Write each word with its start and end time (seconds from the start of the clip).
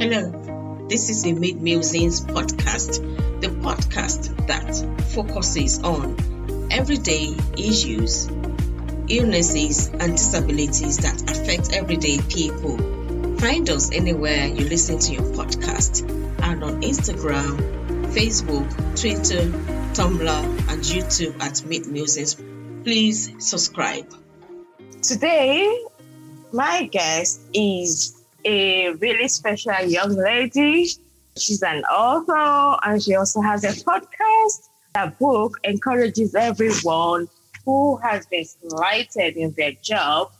Hello, 0.00 0.30
mm. 0.32 0.88
this 0.88 1.10
is 1.10 1.24
the 1.24 1.34
Meade 1.34 1.60
Musings 1.60 2.22
podcast, 2.22 3.02
the 3.42 3.48
podcast 3.48 4.34
that 4.46 4.74
focuses 5.12 5.82
on 5.82 6.16
everyday 6.70 7.36
issues, 7.58 8.26
illnesses, 9.08 9.88
and 9.88 10.12
disabilities 10.12 10.96
that 10.96 11.30
affect 11.30 11.74
everyday 11.74 12.18
people. 12.30 12.78
Find 13.40 13.68
us 13.68 13.92
anywhere 13.92 14.46
you 14.46 14.70
listen 14.70 15.00
to 15.00 15.12
your 15.12 15.34
podcast 15.34 16.08
and 16.44 16.64
on 16.64 16.80
Instagram, 16.80 17.58
Facebook, 18.14 18.70
Twitter, 18.98 19.50
Tumblr, 19.92 20.70
and 20.70 20.80
YouTube 20.80 21.38
at 21.42 21.62
Meade 21.66 21.88
Musings. 21.88 22.36
Please 22.84 23.32
subscribe. 23.38 24.10
Today, 25.02 25.84
my 26.52 26.86
guest 26.86 27.42
is 27.52 28.19
a 28.44 28.90
really 28.92 29.28
special 29.28 29.80
young 29.82 30.16
lady. 30.16 30.88
She's 31.36 31.62
an 31.62 31.84
author 31.84 32.78
and 32.84 33.02
she 33.02 33.14
also 33.14 33.40
has 33.40 33.64
a 33.64 33.68
podcast. 33.68 34.68
That 34.94 35.18
book 35.18 35.58
encourages 35.64 36.34
everyone 36.34 37.28
who 37.64 37.96
has 37.98 38.26
been 38.26 38.44
slighted 38.44 39.36
in 39.36 39.52
their 39.52 39.72
job 39.82 40.32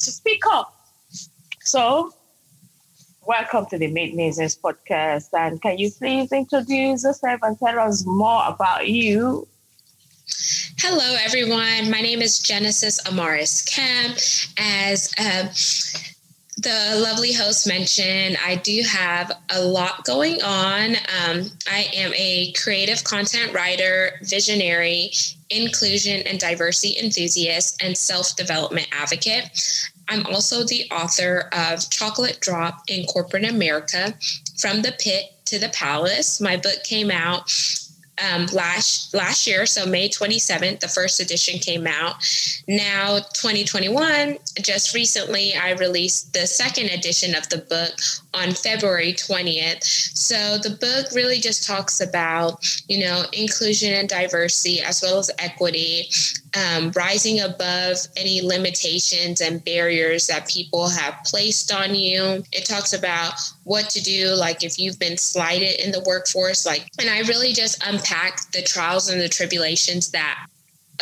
to 0.00 0.10
speak 0.10 0.42
up. 0.50 0.74
So, 1.60 2.12
welcome 3.24 3.66
to 3.66 3.78
the 3.78 3.86
Musings 3.86 4.56
podcast. 4.56 5.28
And 5.32 5.62
can 5.62 5.78
you 5.78 5.90
please 5.92 6.32
introduce 6.32 7.04
yourself 7.04 7.40
and 7.42 7.58
tell 7.58 7.78
us 7.78 8.04
more 8.04 8.42
about 8.48 8.88
you? 8.88 9.46
Hello, 10.78 11.16
everyone. 11.20 11.90
My 11.90 12.00
name 12.00 12.22
is 12.22 12.40
Genesis 12.40 13.00
Amaris 13.04 13.64
Kemp. 13.64 14.18
As 14.58 15.12
uh, 15.18 15.46
the 16.58 17.00
lovely 17.02 17.32
host 17.32 17.66
mentioned, 17.66 18.36
I 18.44 18.56
do 18.56 18.82
have 18.86 19.32
a 19.50 19.62
lot 19.62 20.04
going 20.04 20.42
on. 20.42 20.96
Um, 20.96 21.46
I 21.70 21.88
am 21.94 22.12
a 22.14 22.52
creative 22.52 23.02
content 23.04 23.54
writer, 23.54 24.20
visionary, 24.22 25.12
inclusion 25.50 26.22
and 26.26 26.38
diversity 26.38 26.98
enthusiast, 27.02 27.82
and 27.82 27.96
self 27.96 28.36
development 28.36 28.88
advocate. 28.92 29.44
I'm 30.08 30.26
also 30.26 30.64
the 30.64 30.84
author 30.90 31.48
of 31.52 31.88
Chocolate 31.90 32.40
Drop 32.40 32.82
in 32.88 33.06
Corporate 33.06 33.44
America 33.44 34.14
From 34.58 34.82
the 34.82 34.94
Pit 34.98 35.32
to 35.46 35.58
the 35.58 35.70
Palace. 35.70 36.40
My 36.40 36.56
book 36.56 36.82
came 36.84 37.10
out 37.10 37.50
um, 38.20 38.46
last 38.52 39.14
last 39.14 39.46
year, 39.46 39.64
so 39.66 39.86
May 39.86 40.08
27th, 40.08 40.80
the 40.80 40.88
first 40.88 41.20
edition 41.20 41.58
came 41.58 41.86
out. 41.86 42.16
Now 42.68 43.18
2021, 43.34 44.38
just 44.60 44.94
recently, 44.94 45.54
I 45.54 45.72
released 45.72 46.32
the 46.32 46.46
second 46.46 46.90
edition 46.90 47.34
of 47.34 47.48
the 47.48 47.58
book 47.58 47.98
on 48.34 48.52
February 48.52 49.12
20th. 49.12 49.84
So 49.84 50.58
the 50.58 50.76
book 50.80 51.12
really 51.14 51.40
just 51.40 51.66
talks 51.66 52.00
about, 52.00 52.64
you 52.88 53.00
know, 53.00 53.24
inclusion 53.32 53.92
and 53.94 54.08
diversity 54.08 54.80
as 54.80 55.02
well 55.02 55.18
as 55.18 55.30
equity, 55.38 56.08
um, 56.56 56.92
rising 56.94 57.40
above 57.40 57.96
any 58.16 58.40
limitations 58.42 59.40
and 59.40 59.64
barriers 59.64 60.26
that 60.26 60.48
people 60.48 60.88
have 60.88 61.16
placed 61.24 61.72
on 61.72 61.94
you. 61.94 62.44
It 62.52 62.66
talks 62.66 62.92
about 62.92 63.34
what 63.64 63.88
to 63.90 64.02
do, 64.02 64.34
like 64.34 64.62
if 64.62 64.78
you've 64.78 64.98
been 64.98 65.16
slighted 65.16 65.80
in 65.80 65.92
the 65.92 66.02
workforce, 66.06 66.66
like, 66.66 66.88
and 66.98 67.08
I 67.08 67.20
really 67.20 67.52
just 67.52 67.86
unpack 68.02 68.50
the 68.52 68.62
trials 68.62 69.08
and 69.08 69.20
the 69.20 69.28
tribulations 69.28 70.10
that 70.10 70.46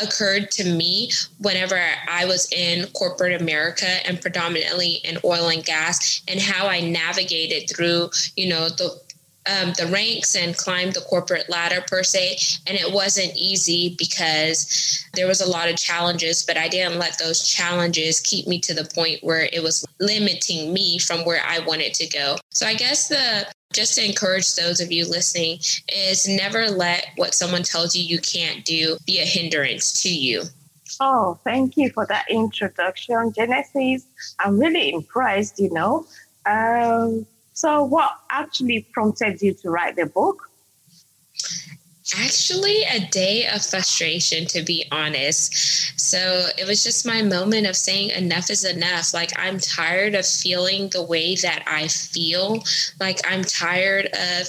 occurred 0.02 0.50
to 0.50 0.64
me 0.64 1.10
whenever 1.40 1.78
I 2.08 2.24
was 2.24 2.50
in 2.52 2.86
corporate 2.92 3.40
America 3.40 4.06
and 4.06 4.20
predominantly 4.20 5.00
in 5.04 5.18
oil 5.24 5.48
and 5.48 5.64
gas 5.64 6.22
and 6.28 6.40
how 6.40 6.68
I 6.68 6.80
navigated 6.80 7.68
through, 7.68 8.10
you 8.36 8.48
know, 8.48 8.68
the 8.68 9.00
um, 9.46 9.72
the 9.78 9.86
ranks 9.86 10.36
and 10.36 10.54
climbed 10.54 10.92
the 10.92 11.00
corporate 11.00 11.48
ladder 11.48 11.82
per 11.88 12.02
se. 12.02 12.36
And 12.66 12.76
it 12.76 12.92
wasn't 12.92 13.34
easy 13.34 13.96
because 13.98 15.02
there 15.14 15.26
was 15.26 15.40
a 15.40 15.48
lot 15.48 15.70
of 15.70 15.76
challenges, 15.76 16.44
but 16.44 16.58
I 16.58 16.68
didn't 16.68 16.98
let 16.98 17.18
those 17.18 17.48
challenges 17.48 18.20
keep 18.20 18.46
me 18.46 18.60
to 18.60 18.74
the 18.74 18.84
point 18.94 19.24
where 19.24 19.48
it 19.50 19.62
was 19.62 19.84
limiting 19.98 20.74
me 20.74 20.98
from 20.98 21.24
where 21.24 21.42
I 21.44 21.58
wanted 21.60 21.94
to 21.94 22.06
go. 22.08 22.36
So 22.50 22.66
I 22.66 22.74
guess 22.74 23.08
the 23.08 23.46
just 23.72 23.94
to 23.94 24.04
encourage 24.04 24.54
those 24.56 24.80
of 24.80 24.90
you 24.90 25.06
listening 25.06 25.58
is 25.88 26.26
never 26.28 26.68
let 26.68 27.08
what 27.16 27.34
someone 27.34 27.62
tells 27.62 27.94
you 27.94 28.02
you 28.02 28.20
can't 28.20 28.64
do 28.64 28.96
be 29.06 29.20
a 29.20 29.24
hindrance 29.24 30.02
to 30.02 30.08
you. 30.08 30.42
Oh, 30.98 31.38
thank 31.44 31.76
you 31.76 31.90
for 31.90 32.04
that 32.06 32.26
introduction, 32.28 33.32
Genesis. 33.32 34.04
I'm 34.40 34.58
really 34.58 34.92
impressed, 34.92 35.60
you 35.60 35.72
know. 35.72 36.06
Um, 36.46 37.26
so, 37.52 37.84
what 37.84 38.18
actually 38.30 38.88
prompted 38.92 39.40
you 39.40 39.54
to 39.54 39.70
write 39.70 39.94
the 39.94 40.06
book? 40.06 40.50
Actually, 42.16 42.82
a 42.84 43.06
day 43.10 43.46
of 43.46 43.64
frustration, 43.64 44.44
to 44.46 44.62
be 44.62 44.84
honest. 44.90 45.54
So 46.00 46.48
it 46.58 46.66
was 46.66 46.82
just 46.82 47.06
my 47.06 47.22
moment 47.22 47.66
of 47.66 47.76
saying 47.76 48.10
enough 48.10 48.50
is 48.50 48.64
enough. 48.64 49.14
Like, 49.14 49.30
I'm 49.38 49.60
tired 49.60 50.14
of 50.14 50.26
feeling 50.26 50.88
the 50.88 51.02
way 51.02 51.36
that 51.36 51.62
I 51.66 51.86
feel. 51.88 52.64
Like, 52.98 53.20
I'm 53.28 53.44
tired 53.44 54.06
of 54.06 54.48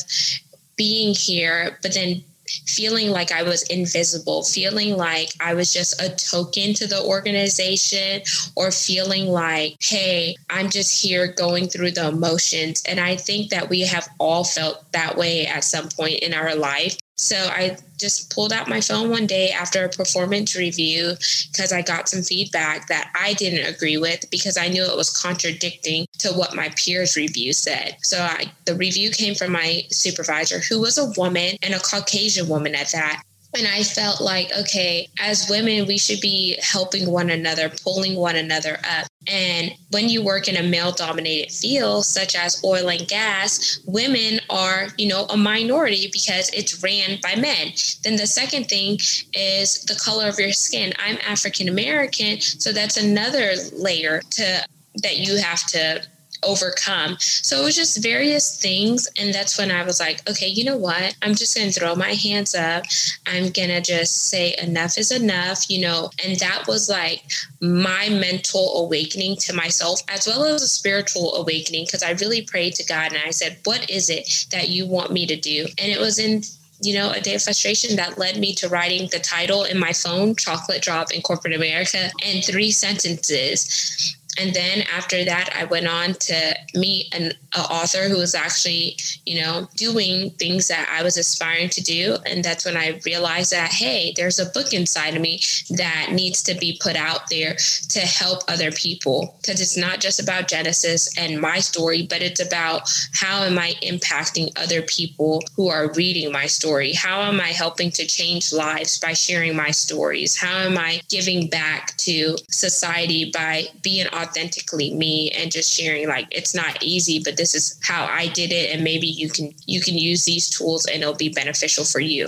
being 0.75 1.13
here, 1.13 1.77
but 1.83 1.93
then 1.93 2.23
feeling 2.65 3.11
like 3.11 3.31
I 3.31 3.43
was 3.43 3.63
invisible, 3.63 4.43
feeling 4.43 4.97
like 4.97 5.29
I 5.39 5.53
was 5.53 5.71
just 5.71 6.01
a 6.01 6.09
token 6.09 6.73
to 6.73 6.87
the 6.87 7.01
organization, 7.01 8.23
or 8.55 8.71
feeling 8.71 9.27
like, 9.27 9.77
hey, 9.79 10.35
I'm 10.49 10.69
just 10.69 11.01
here 11.01 11.31
going 11.31 11.67
through 11.67 11.91
the 11.91 12.09
emotions. 12.09 12.83
And 12.87 12.99
I 12.99 13.15
think 13.15 13.51
that 13.51 13.69
we 13.69 13.81
have 13.81 14.09
all 14.19 14.43
felt 14.43 14.91
that 14.91 15.15
way 15.15 15.45
at 15.45 15.63
some 15.63 15.89
point 15.89 16.19
in 16.19 16.33
our 16.33 16.55
life. 16.55 16.97
So 17.21 17.35
I 17.35 17.77
just 17.99 18.33
pulled 18.33 18.51
out 18.51 18.67
my 18.67 18.81
phone 18.81 19.11
one 19.11 19.27
day 19.27 19.51
after 19.51 19.85
a 19.85 19.89
performance 19.89 20.55
review 20.55 21.13
because 21.51 21.71
I 21.71 21.83
got 21.83 22.09
some 22.09 22.23
feedback 22.23 22.87
that 22.87 23.11
I 23.15 23.33
didn't 23.33 23.71
agree 23.71 23.97
with 23.97 24.25
because 24.31 24.57
I 24.57 24.69
knew 24.69 24.83
it 24.83 24.97
was 24.97 25.11
contradicting 25.11 26.07
to 26.17 26.29
what 26.29 26.55
my 26.55 26.69
peers' 26.69 27.15
review 27.15 27.53
said. 27.53 27.97
So 28.01 28.17
I, 28.17 28.51
the 28.65 28.73
review 28.73 29.11
came 29.11 29.35
from 29.35 29.51
my 29.51 29.83
supervisor, 29.91 30.61
who 30.67 30.81
was 30.81 30.97
a 30.97 31.11
woman 31.15 31.57
and 31.61 31.75
a 31.75 31.79
Caucasian 31.79 32.47
woman 32.47 32.73
at 32.73 32.91
that. 32.91 33.21
And 33.53 33.67
I 33.67 33.83
felt 33.83 34.21
like, 34.21 34.49
okay, 34.57 35.09
as 35.19 35.49
women, 35.49 35.85
we 35.85 35.97
should 35.97 36.21
be 36.21 36.57
helping 36.61 37.11
one 37.11 37.29
another, 37.29 37.69
pulling 37.83 38.15
one 38.15 38.37
another 38.37 38.79
up. 38.89 39.07
And 39.27 39.73
when 39.91 40.09
you 40.09 40.23
work 40.23 40.47
in 40.47 40.55
a 40.55 40.63
male 40.63 40.91
dominated 40.91 41.51
field, 41.51 42.05
such 42.05 42.35
as 42.35 42.63
oil 42.63 42.89
and 42.89 43.07
gas, 43.07 43.79
women 43.85 44.39
are, 44.49 44.87
you 44.97 45.07
know, 45.07 45.25
a 45.25 45.37
minority 45.37 46.09
because 46.11 46.49
it's 46.53 46.81
ran 46.81 47.19
by 47.21 47.35
men. 47.35 47.73
Then 48.03 48.15
the 48.15 48.27
second 48.27 48.67
thing 48.67 48.99
is 49.33 49.83
the 49.83 49.99
color 50.01 50.27
of 50.27 50.39
your 50.39 50.53
skin. 50.53 50.93
I'm 50.97 51.17
African 51.27 51.67
American, 51.67 52.39
so 52.39 52.71
that's 52.71 52.97
another 52.97 53.53
layer 53.73 54.21
to 54.31 54.65
that 55.03 55.17
you 55.17 55.37
have 55.37 55.65
to 55.67 56.01
overcome. 56.43 57.17
So 57.19 57.61
it 57.61 57.63
was 57.63 57.75
just 57.75 58.01
various 58.01 58.59
things. 58.59 59.07
And 59.17 59.33
that's 59.33 59.57
when 59.57 59.71
I 59.71 59.83
was 59.83 59.99
like, 59.99 60.27
okay, 60.29 60.47
you 60.47 60.63
know 60.63 60.77
what? 60.77 61.15
I'm 61.21 61.35
just 61.35 61.55
going 61.55 61.69
to 61.69 61.79
throw 61.79 61.95
my 61.95 62.13
hands 62.13 62.55
up. 62.55 62.85
I'm 63.27 63.51
going 63.51 63.69
to 63.69 63.81
just 63.81 64.29
say, 64.29 64.55
enough 64.61 64.97
is 64.97 65.11
enough, 65.11 65.69
you 65.69 65.81
know. 65.81 66.09
And 66.23 66.37
that 66.39 66.65
was 66.67 66.89
like 66.89 67.23
my 67.61 68.09
mental 68.09 68.83
awakening 68.85 69.37
to 69.37 69.53
myself, 69.53 70.01
as 70.07 70.27
well 70.27 70.43
as 70.43 70.61
a 70.61 70.67
spiritual 70.67 71.35
awakening, 71.35 71.85
because 71.85 72.03
I 72.03 72.11
really 72.11 72.41
prayed 72.41 72.75
to 72.75 72.85
God 72.85 73.13
and 73.13 73.21
I 73.25 73.31
said, 73.31 73.59
what 73.63 73.89
is 73.89 74.09
it 74.09 74.47
that 74.51 74.69
you 74.69 74.85
want 74.85 75.11
me 75.11 75.25
to 75.27 75.35
do? 75.35 75.65
And 75.77 75.91
it 75.91 75.99
was 75.99 76.19
in 76.19 76.43
you 76.83 76.95
know, 76.95 77.11
a 77.11 77.21
day 77.21 77.35
of 77.35 77.43
frustration 77.43 77.95
that 77.95 78.17
led 78.17 78.37
me 78.37 78.55
to 78.55 78.67
writing 78.67 79.07
the 79.11 79.19
title 79.19 79.63
in 79.63 79.79
my 79.79 79.93
phone, 79.93 80.35
Chocolate 80.35 80.81
Drop 80.81 81.13
in 81.13 81.21
Corporate 81.21 81.53
America, 81.53 82.09
and 82.25 82.43
three 82.43 82.71
sentences 82.71 84.17
and 84.39 84.53
then 84.53 84.83
after 84.93 85.23
that 85.25 85.49
i 85.55 85.63
went 85.65 85.87
on 85.87 86.13
to 86.13 86.55
meet 86.75 87.13
an 87.13 87.31
author 87.57 88.07
who 88.07 88.17
was 88.17 88.33
actually 88.33 88.97
you 89.25 89.41
know 89.41 89.67
doing 89.75 90.29
things 90.31 90.67
that 90.67 90.87
i 90.89 91.03
was 91.03 91.17
aspiring 91.17 91.69
to 91.69 91.81
do. 91.81 92.17
And 92.25 92.43
that's 92.43 92.65
when 92.65 92.77
i 92.77 92.99
realized 93.05 93.51
that 93.51 93.71
hey 93.71 94.13
there's 94.15 94.39
a 94.39 94.45
book 94.45 94.73
inside 94.73 95.15
of 95.15 95.21
me 95.21 95.41
that 95.69 96.09
needs 96.11 96.43
to 96.43 96.53
be 96.55 96.79
put 96.81 96.95
out 96.95 97.29
there 97.29 97.55
to 97.89 97.99
help 97.99 98.43
other 98.47 98.71
people. 98.71 99.35
Because 99.41 99.61
it's 99.61 99.77
not 99.77 99.99
just 99.99 100.21
about 100.21 100.47
genesis 100.47 101.17
and 101.17 101.39
my 101.39 101.59
story 101.59 102.05
but 102.07 102.21
it's 102.21 102.39
about 102.39 102.89
how 103.13 103.43
am 103.43 103.57
i 103.57 103.73
impacting 103.83 104.51
other 104.57 104.81
people 104.83 105.43
who 105.55 105.67
are 105.69 105.91
reading 105.93 106.31
my 106.31 106.45
story? 106.47 106.93
How 106.93 107.21
am 107.21 107.39
i 107.39 107.49
helping 107.49 107.91
to 107.91 108.05
change 108.05 108.53
lives 108.53 108.99
by 108.99 109.13
sharing 109.13 109.55
my 109.55 109.71
stories? 109.71 110.37
How 110.37 110.57
am 110.59 110.77
i 110.77 111.01
giving 111.09 111.49
back 111.49 111.97
to 111.97 112.37
society 112.49 113.31
by 113.31 113.65
being 113.81 114.07
authentically 114.21 114.93
me 114.93 115.31
and 115.31 115.51
just 115.51 115.71
sharing 115.71 116.07
like 116.07 116.27
it's 116.31 116.53
not 116.55 116.81
easy 116.81 117.21
but 117.23 117.37
this 117.37 117.55
is 117.55 117.79
how 117.83 118.05
i 118.05 118.27
did 118.27 118.51
it 118.51 118.73
and 118.73 118.83
maybe 118.83 119.07
you 119.07 119.29
can 119.29 119.51
you 119.65 119.81
can 119.81 119.97
use 119.97 120.25
these 120.25 120.49
tools 120.49 120.85
and 120.85 121.01
it'll 121.01 121.15
be 121.15 121.29
beneficial 121.29 121.83
for 121.83 121.99
you 121.99 122.27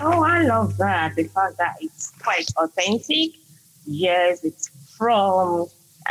oh 0.00 0.22
i 0.22 0.42
love 0.42 0.76
that 0.76 1.14
fact 1.14 1.56
that 1.58 1.76
it's 1.80 2.10
quite 2.22 2.48
authentic 2.56 3.30
yes 3.86 4.44
it's 4.44 4.68
from 4.96 5.66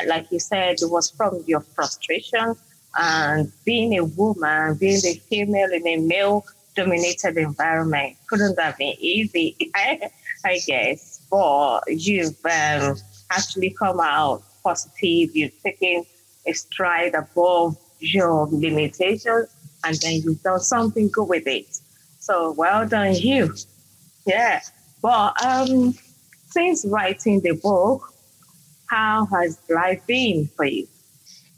like 0.07 0.31
you 0.31 0.39
said 0.39 0.75
it 0.81 0.89
was 0.89 1.11
from 1.11 1.43
your 1.47 1.61
frustration 1.61 2.55
And 2.97 3.51
being 3.63 3.97
a 3.97 4.03
woman, 4.03 4.75
being 4.75 5.05
a 5.05 5.13
female 5.29 5.71
in 5.71 5.85
a 5.87 5.97
male 5.97 6.45
dominated 6.75 7.37
environment 7.37 8.17
couldn't 8.27 8.59
have 8.59 8.77
been 8.77 8.95
easy, 8.99 9.55
I 9.75 10.59
guess. 10.65 11.21
But 11.29 11.81
you've 11.87 12.37
um, 12.45 12.97
actually 13.29 13.71
come 13.71 13.99
out 13.99 14.43
positive, 14.67 15.35
you're 15.35 15.49
taking 15.63 16.05
a 16.45 16.53
stride 16.53 17.15
above 17.15 17.77
your 17.99 18.47
limitations, 18.51 19.47
and 19.85 19.95
then 20.01 20.21
you've 20.23 20.43
done 20.43 20.59
something 20.59 21.09
good 21.09 21.29
with 21.29 21.47
it. 21.47 21.79
So 22.19 22.51
well 22.51 22.85
done, 22.85 23.15
you. 23.15 23.53
Yeah. 24.25 24.61
But 25.01 25.41
um, 25.45 25.93
since 26.49 26.85
writing 26.85 27.39
the 27.41 27.53
book, 27.53 28.01
how 28.87 29.27
has 29.27 29.57
life 29.69 30.05
been 30.05 30.49
for 30.55 30.65
you? 30.65 30.87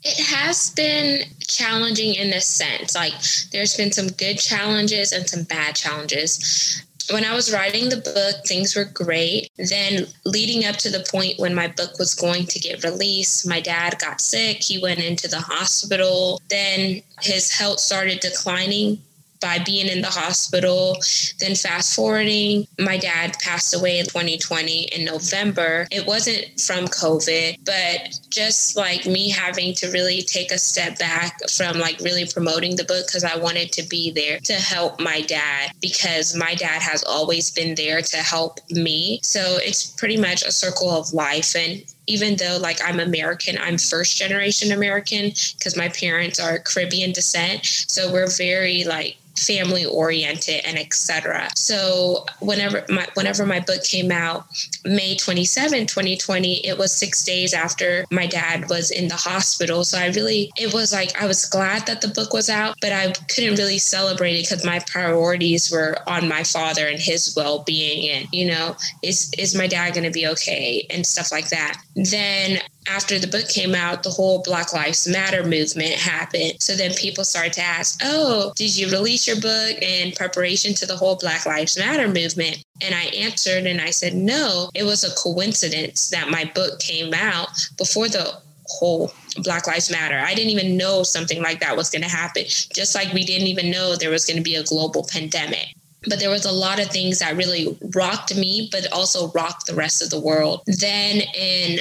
It 0.03 0.25
has 0.27 0.69
been 0.69 1.23
challenging 1.47 2.13
in 2.13 2.31
a 2.33 2.41
sense. 2.41 2.95
Like 2.95 3.13
there's 3.51 3.75
been 3.75 3.91
some 3.91 4.07
good 4.07 4.37
challenges 4.37 5.11
and 5.11 5.27
some 5.27 5.43
bad 5.43 5.75
challenges. 5.75 6.83
When 7.11 7.25
I 7.25 7.33
was 7.33 7.51
writing 7.51 7.89
the 7.89 7.97
book, 7.97 8.45
things 8.45 8.75
were 8.75 8.85
great. 8.85 9.49
Then, 9.57 10.05
leading 10.25 10.65
up 10.65 10.75
to 10.77 10.89
the 10.89 11.05
point 11.11 11.39
when 11.39 11.55
my 11.55 11.67
book 11.67 11.97
was 11.97 12.13
going 12.13 12.45
to 12.45 12.59
get 12.59 12.83
released, 12.83 13.47
my 13.47 13.59
dad 13.59 13.97
got 13.99 14.21
sick. 14.21 14.61
He 14.61 14.77
went 14.77 14.99
into 14.99 15.27
the 15.27 15.39
hospital. 15.39 16.41
Then 16.49 17.01
his 17.21 17.51
health 17.51 17.79
started 17.79 18.19
declining 18.19 19.01
by 19.39 19.59
being 19.59 19.87
in 19.87 20.01
the 20.01 20.09
hospital. 20.09 20.97
Then 21.39 21.55
fast 21.55 21.95
forwarding, 21.95 22.67
my 22.77 22.97
dad 22.97 23.37
passed 23.39 23.75
away 23.75 23.99
in 23.99 24.05
2020 24.05 24.83
in 24.83 25.05
November. 25.05 25.87
It 25.91 26.05
wasn't 26.05 26.59
from 26.59 26.87
COVID, 26.87 27.57
but 27.65 28.19
just 28.29 28.75
like 28.75 29.05
me 29.05 29.29
having 29.29 29.73
to 29.75 29.91
really 29.91 30.21
take 30.21 30.51
a 30.51 30.57
step 30.57 30.99
back 30.99 31.39
from 31.49 31.79
like 31.79 31.99
really 31.99 32.25
promoting 32.25 32.75
the 32.75 32.83
book 32.83 33.07
because 33.07 33.23
I 33.23 33.37
wanted 33.37 33.71
to 33.73 33.87
be 33.87 34.11
there 34.11 34.39
to 34.41 34.53
help 34.53 34.99
my 34.99 35.21
dad 35.21 35.71
because 35.81 36.35
my 36.35 36.55
dad 36.55 36.81
has 36.81 37.03
always 37.03 37.51
been 37.51 37.75
there 37.75 38.01
to 38.01 38.17
help 38.17 38.59
me. 38.69 39.19
So 39.23 39.57
it's 39.61 39.85
pretty 39.85 40.17
much 40.17 40.43
a 40.43 40.51
circle 40.51 40.89
of 40.89 41.13
life 41.13 41.55
and 41.55 41.83
even 42.09 42.35
though 42.35 42.57
like 42.59 42.79
I'm 42.83 42.99
American, 42.99 43.57
I'm 43.57 43.77
first 43.77 44.17
generation 44.17 44.71
American 44.71 45.31
because 45.57 45.77
my 45.77 45.89
parents 45.89 46.39
are 46.39 46.59
Caribbean 46.59 47.11
descent. 47.11 47.65
So 47.65 48.11
we're 48.11 48.29
very 48.29 48.83
like 48.83 49.17
family 49.39 49.85
oriented 49.85 50.61
and 50.65 50.77
etc. 50.77 51.49
So 51.55 52.25
whenever 52.39 52.85
my 52.89 53.07
whenever 53.13 53.45
my 53.45 53.59
book 53.59 53.83
came 53.83 54.11
out, 54.11 54.45
May 54.85 55.15
27, 55.15 55.87
2020, 55.87 56.65
it 56.67 56.77
was 56.77 56.95
six 56.95 57.23
days 57.23 57.53
after 57.53 58.05
my 58.11 58.27
dad 58.27 58.69
was 58.69 58.91
in 58.91 59.07
the 59.07 59.15
hospital. 59.15 59.83
So 59.83 59.97
I 59.97 60.07
really 60.07 60.51
it 60.57 60.73
was 60.73 60.91
like 60.93 61.19
I 61.21 61.25
was 61.25 61.45
glad 61.45 61.87
that 61.87 62.01
the 62.01 62.07
book 62.09 62.33
was 62.33 62.49
out, 62.49 62.75
but 62.81 62.91
I 62.91 63.13
couldn't 63.33 63.55
really 63.55 63.79
celebrate 63.79 64.35
it 64.35 64.49
because 64.49 64.65
my 64.65 64.79
priorities 64.79 65.71
were 65.71 65.97
on 66.07 66.27
my 66.27 66.43
father 66.43 66.87
and 66.87 66.99
his 66.99 67.33
well 67.35 67.63
being 67.63 68.09
and 68.09 68.27
you 68.31 68.45
know, 68.45 68.75
is 69.03 69.31
is 69.37 69.55
my 69.55 69.67
dad 69.67 69.93
gonna 69.93 70.11
be 70.11 70.27
okay 70.27 70.85
and 70.89 71.05
stuff 71.05 71.31
like 71.31 71.49
that. 71.49 71.81
Then 72.05 72.59
after 72.87 73.19
the 73.19 73.27
book 73.27 73.49
came 73.49 73.75
out, 73.75 74.03
the 74.03 74.09
whole 74.09 74.41
Black 74.41 74.73
Lives 74.73 75.07
Matter 75.07 75.43
movement 75.43 75.93
happened. 75.93 76.53
So 76.59 76.75
then 76.75 76.93
people 76.93 77.23
started 77.23 77.53
to 77.53 77.61
ask, 77.61 77.99
Oh, 78.03 78.53
did 78.55 78.75
you 78.75 78.89
release 78.89 79.27
your 79.27 79.39
book 79.39 79.81
in 79.81 80.13
preparation 80.13 80.73
to 80.75 80.85
the 80.85 80.95
whole 80.95 81.15
Black 81.15 81.45
Lives 81.45 81.77
Matter 81.77 82.07
movement? 82.07 82.63
And 82.81 82.95
I 82.95 83.05
answered 83.05 83.65
and 83.65 83.81
I 83.81 83.89
said, 83.89 84.13
No, 84.13 84.69
it 84.73 84.83
was 84.83 85.03
a 85.03 85.13
coincidence 85.15 86.09
that 86.09 86.29
my 86.29 86.45
book 86.55 86.79
came 86.79 87.13
out 87.13 87.49
before 87.77 88.07
the 88.07 88.37
whole 88.67 89.11
Black 89.43 89.67
Lives 89.67 89.91
Matter. 89.91 90.19
I 90.19 90.33
didn't 90.33 90.51
even 90.51 90.77
know 90.77 91.03
something 91.03 91.41
like 91.41 91.59
that 91.59 91.75
was 91.75 91.89
going 91.89 92.03
to 92.03 92.09
happen, 92.09 92.45
just 92.45 92.95
like 92.95 93.11
we 93.13 93.23
didn't 93.23 93.47
even 93.47 93.71
know 93.71 93.95
there 93.95 94.11
was 94.11 94.25
going 94.25 94.37
to 94.37 94.43
be 94.43 94.55
a 94.55 94.63
global 94.63 95.05
pandemic 95.11 95.75
but 96.07 96.19
there 96.19 96.29
was 96.29 96.45
a 96.45 96.51
lot 96.51 96.79
of 96.79 96.87
things 96.87 97.19
that 97.19 97.35
really 97.35 97.77
rocked 97.95 98.35
me 98.35 98.69
but 98.71 98.91
also 98.91 99.31
rocked 99.31 99.65
the 99.67 99.75
rest 99.75 100.01
of 100.01 100.09
the 100.09 100.19
world. 100.19 100.61
Then 100.65 101.21
in 101.35 101.79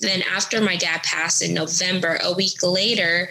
then 0.00 0.22
after 0.22 0.60
my 0.60 0.76
dad 0.76 1.02
passed 1.02 1.42
in 1.42 1.52
November, 1.52 2.18
a 2.22 2.32
week 2.32 2.62
later, 2.62 3.28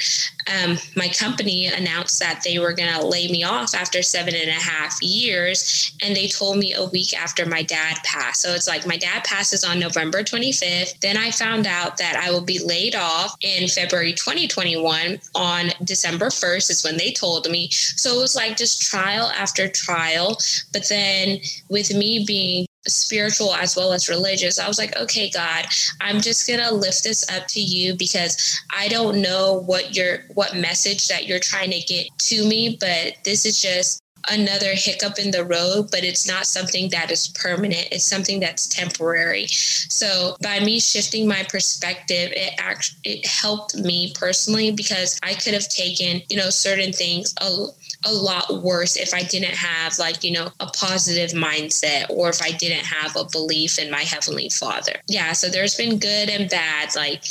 um, 0.51 0.77
my 0.95 1.07
company 1.07 1.65
announced 1.65 2.19
that 2.19 2.41
they 2.43 2.59
were 2.59 2.73
going 2.73 2.93
to 2.93 3.05
lay 3.05 3.27
me 3.27 3.43
off 3.43 3.73
after 3.73 4.03
seven 4.03 4.35
and 4.35 4.49
a 4.49 4.53
half 4.53 5.01
years. 5.01 5.95
And 6.03 6.15
they 6.15 6.27
told 6.27 6.57
me 6.57 6.73
a 6.73 6.85
week 6.85 7.17
after 7.17 7.45
my 7.47 7.63
dad 7.63 7.97
passed. 8.03 8.41
So 8.41 8.53
it's 8.53 8.67
like 8.67 8.85
my 8.85 8.97
dad 8.97 9.23
passes 9.23 9.63
on 9.63 9.79
November 9.79 10.21
25th. 10.23 10.99
Then 10.99 11.17
I 11.17 11.31
found 11.31 11.65
out 11.65 11.97
that 11.97 12.15
I 12.15 12.29
will 12.29 12.45
be 12.45 12.59
laid 12.59 12.95
off 12.95 13.35
in 13.41 13.67
February 13.67 14.13
2021 14.13 15.19
on 15.33 15.71
December 15.83 16.27
1st, 16.27 16.69
is 16.69 16.83
when 16.83 16.97
they 16.97 17.11
told 17.11 17.49
me. 17.49 17.69
So 17.71 18.15
it 18.17 18.21
was 18.21 18.35
like 18.35 18.57
just 18.57 18.89
trial 18.89 19.31
after 19.35 19.67
trial. 19.67 20.37
But 20.71 20.87
then 20.87 21.39
with 21.69 21.95
me 21.95 22.25
being 22.27 22.67
spiritual 22.87 23.53
as 23.55 23.75
well 23.75 23.93
as 23.93 24.09
religious. 24.09 24.59
I 24.59 24.67
was 24.67 24.77
like, 24.77 24.97
okay, 24.97 25.29
God, 25.29 25.65
I'm 26.01 26.21
just 26.21 26.47
gonna 26.47 26.71
lift 26.71 27.03
this 27.03 27.29
up 27.31 27.47
to 27.49 27.61
you 27.61 27.95
because 27.95 28.61
I 28.75 28.87
don't 28.87 29.21
know 29.21 29.63
what 29.65 29.95
your 29.95 30.19
what 30.33 30.55
message 30.55 31.07
that 31.07 31.27
you're 31.27 31.39
trying 31.39 31.71
to 31.71 31.79
get 31.81 32.07
to 32.17 32.47
me, 32.47 32.77
but 32.79 33.15
this 33.23 33.45
is 33.45 33.61
just 33.61 34.03
another 34.29 34.73
hiccup 34.73 35.19
in 35.19 35.31
the 35.31 35.43
road, 35.43 35.89
but 35.91 36.03
it's 36.03 36.27
not 36.27 36.45
something 36.45 36.89
that 36.89 37.11
is 37.11 37.27
permanent. 37.29 37.87
It's 37.91 38.05
something 38.05 38.39
that's 38.39 38.67
temporary. 38.67 39.47
So 39.47 40.37
by 40.41 40.59
me 40.59 40.79
shifting 40.79 41.27
my 41.27 41.43
perspective, 41.43 42.31
it 42.33 42.53
actually 42.57 42.99
it 43.03 43.25
helped 43.25 43.75
me 43.75 44.13
personally 44.15 44.71
because 44.71 45.19
I 45.23 45.33
could 45.33 45.53
have 45.53 45.67
taken, 45.69 46.21
you 46.29 46.37
know, 46.37 46.49
certain 46.49 46.93
things 46.93 47.33
a, 47.41 47.67
a 48.05 48.11
lot 48.11 48.61
worse 48.61 48.97
if 48.97 49.13
I 49.13 49.23
didn't 49.23 49.55
have 49.55 49.97
like, 49.99 50.23
you 50.23 50.31
know, 50.31 50.49
a 50.59 50.67
positive 50.67 51.31
mindset 51.31 52.09
or 52.09 52.29
if 52.29 52.41
I 52.41 52.51
didn't 52.51 52.85
have 52.85 53.15
a 53.15 53.25
belief 53.25 53.79
in 53.79 53.89
my 53.89 54.01
heavenly 54.01 54.49
father. 54.49 54.93
Yeah, 55.07 55.33
so 55.33 55.49
there's 55.49 55.75
been 55.75 55.99
good 55.99 56.29
and 56.29 56.49
bad 56.49 56.95
like 56.95 57.23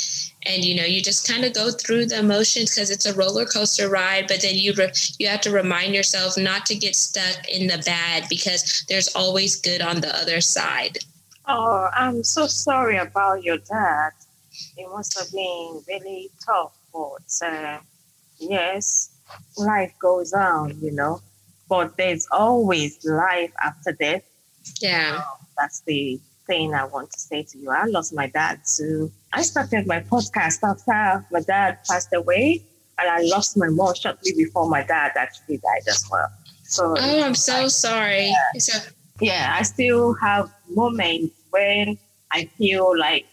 and 0.45 0.63
you 0.63 0.75
know 0.75 0.83
you 0.83 1.01
just 1.01 1.27
kind 1.27 1.45
of 1.45 1.53
go 1.53 1.71
through 1.71 2.05
the 2.05 2.19
emotions 2.19 2.73
because 2.73 2.89
it's 2.89 3.05
a 3.05 3.13
roller 3.13 3.45
coaster 3.45 3.89
ride 3.89 4.27
but 4.27 4.41
then 4.41 4.55
you 4.55 4.73
re- 4.73 4.91
you 5.19 5.27
have 5.27 5.41
to 5.41 5.51
remind 5.51 5.95
yourself 5.95 6.37
not 6.37 6.65
to 6.65 6.75
get 6.75 6.95
stuck 6.95 7.47
in 7.49 7.67
the 7.67 7.81
bad 7.85 8.25
because 8.29 8.83
there's 8.89 9.15
always 9.15 9.55
good 9.55 9.81
on 9.81 10.01
the 10.01 10.15
other 10.15 10.41
side. 10.41 10.97
Oh 11.47 11.89
i'm 11.93 12.23
so 12.23 12.47
sorry 12.47 12.97
about 12.97 13.43
your 13.43 13.57
dad. 13.57 14.11
It 14.77 14.87
must 14.89 15.17
have 15.17 15.31
been 15.31 15.81
really 15.87 16.29
tough 16.45 16.73
but 16.91 17.45
uh, 17.45 17.79
yes 18.39 19.12
life 19.57 19.93
goes 20.01 20.33
on 20.33 20.77
you 20.81 20.91
know 20.91 21.21
but 21.69 21.95
there's 21.97 22.27
always 22.31 23.03
life 23.05 23.51
after 23.63 23.91
death 23.93 24.23
yeah 24.81 25.17
um, 25.17 25.45
that's 25.57 25.81
the 25.81 26.19
thing 26.45 26.73
I 26.73 26.85
want 26.85 27.11
to 27.11 27.19
say 27.19 27.43
to 27.43 27.57
you. 27.57 27.69
I 27.69 27.85
lost 27.85 28.13
my 28.13 28.27
dad 28.27 28.61
too. 28.65 29.11
I 29.33 29.41
started 29.41 29.87
my 29.87 30.01
podcast 30.01 30.59
after 30.63 31.25
my 31.31 31.41
dad 31.41 31.79
passed 31.87 32.13
away, 32.13 32.63
and 32.99 33.09
I 33.09 33.21
lost 33.23 33.57
my 33.57 33.69
mom 33.69 33.95
shortly 33.95 34.33
before 34.35 34.69
my 34.69 34.83
dad 34.83 35.13
actually 35.15 35.57
died 35.57 35.87
as 35.87 36.05
well. 36.11 36.29
So 36.63 36.95
oh, 36.97 37.23
I'm 37.23 37.35
so 37.35 37.67
sorry. 37.67 38.27
Yeah, 38.27 38.59
so, 38.59 38.79
yeah, 39.21 39.55
I 39.57 39.63
still 39.63 40.13
have 40.15 40.51
moments 40.69 41.33
when 41.49 41.97
I 42.31 42.45
feel 42.57 42.97
like 42.97 43.25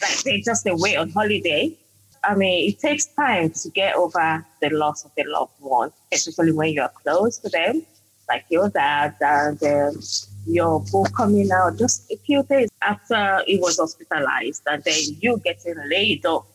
like 0.00 0.22
they're 0.22 0.44
just 0.44 0.66
away 0.66 0.96
on 0.96 1.10
holiday. 1.10 1.76
I 2.26 2.34
mean, 2.34 2.70
it 2.70 2.78
takes 2.80 3.06
time 3.06 3.50
to 3.50 3.70
get 3.70 3.96
over 3.96 4.44
the 4.60 4.70
loss 4.70 5.04
of 5.04 5.12
a 5.18 5.24
loved 5.28 5.52
one, 5.60 5.92
especially 6.12 6.52
when 6.52 6.72
you're 6.72 6.88
close 6.88 7.38
to 7.38 7.48
them, 7.48 7.82
like 8.28 8.44
your 8.48 8.68
dad 8.70 9.16
and 9.20 9.62
um, 9.62 10.00
your 10.46 10.80
book 10.92 11.12
coming 11.14 11.50
out 11.52 11.78
just 11.78 12.10
a 12.10 12.16
few 12.16 12.42
days 12.44 12.68
after 12.82 13.42
he 13.46 13.58
was 13.58 13.78
hospitalized 13.78 14.62
and 14.66 14.82
then 14.84 15.00
you 15.20 15.38
getting 15.44 15.76
laid 15.88 16.24
off 16.26 16.46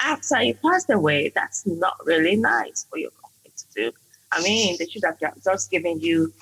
after 0.00 0.36
he 0.38 0.52
passed 0.54 0.90
away. 0.90 1.32
That's 1.34 1.66
not 1.66 1.96
really 2.04 2.36
nice 2.36 2.86
for 2.88 2.98
your 2.98 3.10
company 3.10 3.52
to 3.56 3.64
do. 3.74 3.92
I 4.32 4.42
mean, 4.42 4.76
they 4.78 4.86
should 4.86 5.04
have 5.04 5.18
just 5.42 5.70
given 5.70 6.00
you 6.00 6.32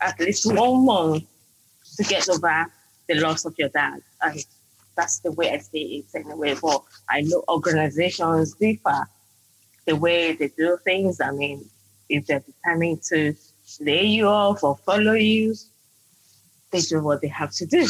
at 0.00 0.18
least 0.20 0.52
one 0.52 0.84
month 0.84 1.24
to 1.96 2.02
get 2.04 2.28
over 2.28 2.66
the 3.08 3.14
loss 3.16 3.44
of 3.44 3.54
your 3.58 3.68
dad. 3.68 4.00
And 4.22 4.44
that's 4.98 5.20
the 5.20 5.30
way 5.30 5.52
I 5.52 5.58
see 5.58 6.04
it 6.12 6.18
anyway. 6.18 6.56
But 6.60 6.82
I 7.08 7.20
know 7.20 7.44
organizations 7.48 8.54
differ 8.54 9.06
the 9.86 9.94
way 9.94 10.32
they 10.32 10.48
do 10.48 10.76
things. 10.82 11.20
I 11.20 11.30
mean, 11.30 11.64
if 12.08 12.26
they're 12.26 12.40
determined 12.40 13.02
to 13.04 13.34
lay 13.80 14.04
you 14.04 14.26
off 14.26 14.64
or 14.64 14.76
follow 14.76 15.12
you, 15.12 15.54
they 16.72 16.80
do 16.80 17.00
what 17.00 17.20
they 17.22 17.28
have 17.28 17.52
to 17.52 17.64
do. 17.64 17.86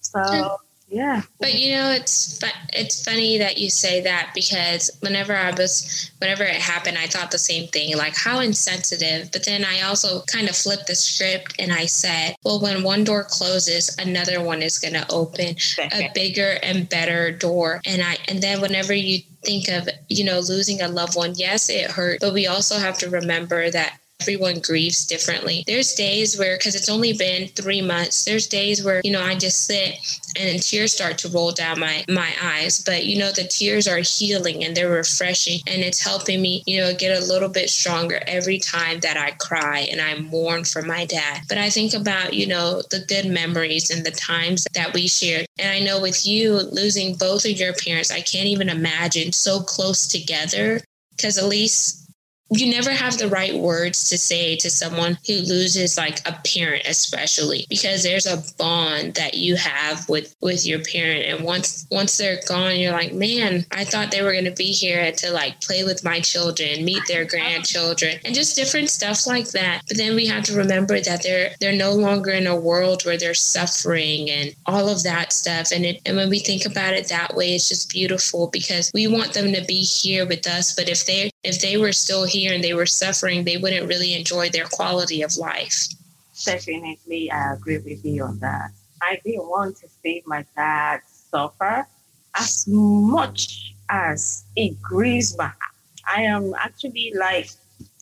So 0.00 0.20
mm. 0.20 0.56
Yeah. 0.92 1.22
But 1.40 1.54
you 1.54 1.72
know, 1.72 1.90
it's 1.90 2.38
fu- 2.38 2.68
it's 2.74 3.02
funny 3.02 3.38
that 3.38 3.56
you 3.56 3.70
say 3.70 4.02
that 4.02 4.32
because 4.34 4.90
whenever 5.00 5.34
I 5.34 5.50
was, 5.50 6.10
whenever 6.18 6.44
it 6.44 6.56
happened, 6.56 6.98
I 6.98 7.06
thought 7.06 7.30
the 7.30 7.38
same 7.38 7.68
thing, 7.68 7.96
like 7.96 8.14
how 8.14 8.40
insensitive. 8.40 9.32
But 9.32 9.46
then 9.46 9.64
I 9.64 9.80
also 9.80 10.20
kind 10.30 10.50
of 10.50 10.54
flipped 10.54 10.88
the 10.88 10.94
script 10.94 11.54
and 11.58 11.72
I 11.72 11.86
said, 11.86 12.36
well, 12.44 12.60
when 12.60 12.82
one 12.82 13.04
door 13.04 13.24
closes, 13.24 13.96
another 13.98 14.42
one 14.42 14.60
is 14.60 14.78
going 14.78 14.92
to 14.92 15.10
open 15.10 15.56
a 15.78 16.10
bigger 16.14 16.58
and 16.62 16.88
better 16.88 17.32
door. 17.32 17.80
And 17.86 18.02
I, 18.02 18.18
and 18.28 18.42
then 18.42 18.60
whenever 18.60 18.92
you 18.92 19.20
think 19.42 19.68
of, 19.68 19.88
you 20.10 20.24
know, 20.24 20.40
losing 20.40 20.82
a 20.82 20.88
loved 20.88 21.16
one, 21.16 21.32
yes, 21.36 21.70
it 21.70 21.90
hurt, 21.90 22.20
but 22.20 22.34
we 22.34 22.46
also 22.46 22.76
have 22.76 22.98
to 22.98 23.08
remember 23.08 23.70
that 23.70 23.98
everyone 24.22 24.60
grieves 24.60 25.04
differently. 25.04 25.64
There's 25.66 25.94
days 25.94 26.38
where, 26.38 26.56
because 26.56 26.76
it's 26.76 26.88
only 26.88 27.12
been 27.12 27.48
three 27.48 27.82
months, 27.82 28.24
there's 28.24 28.46
days 28.46 28.84
where, 28.84 29.00
you 29.02 29.10
know, 29.10 29.20
I 29.20 29.34
just 29.34 29.66
sit 29.66 29.96
and 30.38 30.62
tears 30.62 30.92
start 30.92 31.18
to 31.18 31.28
roll 31.28 31.50
down 31.50 31.80
my, 31.80 32.04
my 32.08 32.30
eyes. 32.40 32.82
But, 32.84 33.04
you 33.04 33.18
know, 33.18 33.32
the 33.32 33.42
tears 33.42 33.88
are 33.88 33.98
healing 33.98 34.62
and 34.64 34.76
they're 34.76 34.88
refreshing 34.88 35.58
and 35.66 35.82
it's 35.82 36.00
helping 36.00 36.40
me, 36.40 36.62
you 36.66 36.80
know, 36.80 36.94
get 36.94 37.20
a 37.20 37.26
little 37.26 37.48
bit 37.48 37.68
stronger 37.68 38.20
every 38.28 38.58
time 38.58 39.00
that 39.00 39.16
I 39.16 39.32
cry 39.32 39.88
and 39.90 40.00
I 40.00 40.14
mourn 40.20 40.62
for 40.62 40.82
my 40.82 41.04
dad. 41.04 41.40
But 41.48 41.58
I 41.58 41.68
think 41.68 41.92
about, 41.92 42.32
you 42.32 42.46
know, 42.46 42.82
the 42.90 43.04
good 43.08 43.26
memories 43.26 43.90
and 43.90 44.06
the 44.06 44.12
times 44.12 44.68
that 44.74 44.94
we 44.94 45.08
shared. 45.08 45.46
And 45.58 45.68
I 45.68 45.80
know 45.80 46.00
with 46.00 46.24
you 46.24 46.60
losing 46.70 47.16
both 47.16 47.44
of 47.44 47.58
your 47.58 47.74
parents, 47.74 48.12
I 48.12 48.20
can't 48.20 48.46
even 48.46 48.68
imagine 48.68 49.32
so 49.32 49.60
close 49.60 50.06
together 50.06 50.80
because 51.16 51.38
at 51.38 51.44
least 51.44 52.01
you 52.52 52.70
never 52.70 52.90
have 52.90 53.18
the 53.18 53.28
right 53.28 53.54
words 53.54 54.08
to 54.08 54.18
say 54.18 54.56
to 54.56 54.70
someone 54.70 55.18
who 55.26 55.34
loses 55.34 55.96
like 55.96 56.20
a 56.26 56.38
parent 56.44 56.86
especially 56.86 57.66
because 57.68 58.02
there's 58.02 58.26
a 58.26 58.42
bond 58.58 59.14
that 59.14 59.34
you 59.34 59.56
have 59.56 60.08
with 60.08 60.34
with 60.40 60.66
your 60.66 60.80
parent. 60.84 61.24
And 61.26 61.44
once 61.44 61.86
once 61.90 62.16
they're 62.16 62.40
gone 62.46 62.78
you're 62.78 62.92
like 62.92 63.12
man 63.12 63.64
i 63.70 63.84
thought 63.84 64.10
they 64.10 64.22
were 64.22 64.32
going 64.32 64.44
to 64.44 64.50
be 64.52 64.72
here 64.72 65.12
to 65.12 65.30
like 65.30 65.60
play 65.60 65.84
with 65.84 66.04
my 66.04 66.20
children 66.20 66.84
meet 66.84 67.02
their 67.08 67.24
grandchildren 67.24 68.18
and 68.24 68.34
just 68.34 68.56
different 68.56 68.90
stuff 68.90 69.26
like 69.26 69.48
that. 69.50 69.82
But 69.88 69.96
then 69.96 70.14
we 70.14 70.26
have 70.26 70.44
to 70.44 70.56
remember 70.56 71.00
that 71.00 71.22
they're 71.22 71.50
they're 71.60 71.76
no 71.76 71.92
longer 71.92 72.30
in 72.30 72.46
a 72.46 72.56
world 72.56 73.04
where 73.04 73.16
they're 73.16 73.34
suffering 73.34 74.30
and 74.30 74.54
all 74.66 74.88
of 74.88 75.02
that 75.02 75.32
stuff. 75.32 75.72
And 75.72 75.84
it, 75.84 76.00
and 76.06 76.16
when 76.16 76.30
we 76.30 76.38
think 76.38 76.64
about 76.64 76.94
it 76.94 77.08
that 77.08 77.34
way 77.34 77.54
it's 77.54 77.68
just 77.68 77.90
beautiful 77.90 78.48
because 78.48 78.90
we 78.94 79.06
want 79.06 79.32
them 79.32 79.52
to 79.52 79.64
be 79.64 79.82
here 79.82 80.26
with 80.26 80.46
us. 80.46 80.74
But 80.74 80.88
if 80.88 81.06
they 81.06 81.30
if 81.44 81.60
they 81.60 81.76
were 81.76 81.92
still 81.92 82.24
here 82.24 82.52
and 82.52 82.62
they 82.62 82.74
were 82.74 82.86
suffering, 82.86 83.44
they 83.44 83.56
wouldn't 83.56 83.88
really 83.88 84.14
enjoy 84.14 84.48
their 84.50 84.66
quality 84.66 85.22
of 85.22 85.36
life. 85.36 85.88
Definitely, 86.44 87.30
I 87.30 87.54
agree 87.54 87.78
with 87.78 88.04
you 88.04 88.24
on 88.24 88.38
that. 88.38 88.70
I 89.02 89.20
didn't 89.24 89.48
want 89.48 89.76
to 89.78 89.88
see 90.02 90.22
my 90.26 90.44
dad 90.56 91.00
suffer 91.06 91.86
as 92.36 92.64
much 92.68 93.74
as 93.88 94.44
it 94.56 94.80
grieves 94.80 95.36
heart. 95.36 95.54
I 96.08 96.22
am 96.22 96.54
actually 96.54 97.12
like, 97.18 97.50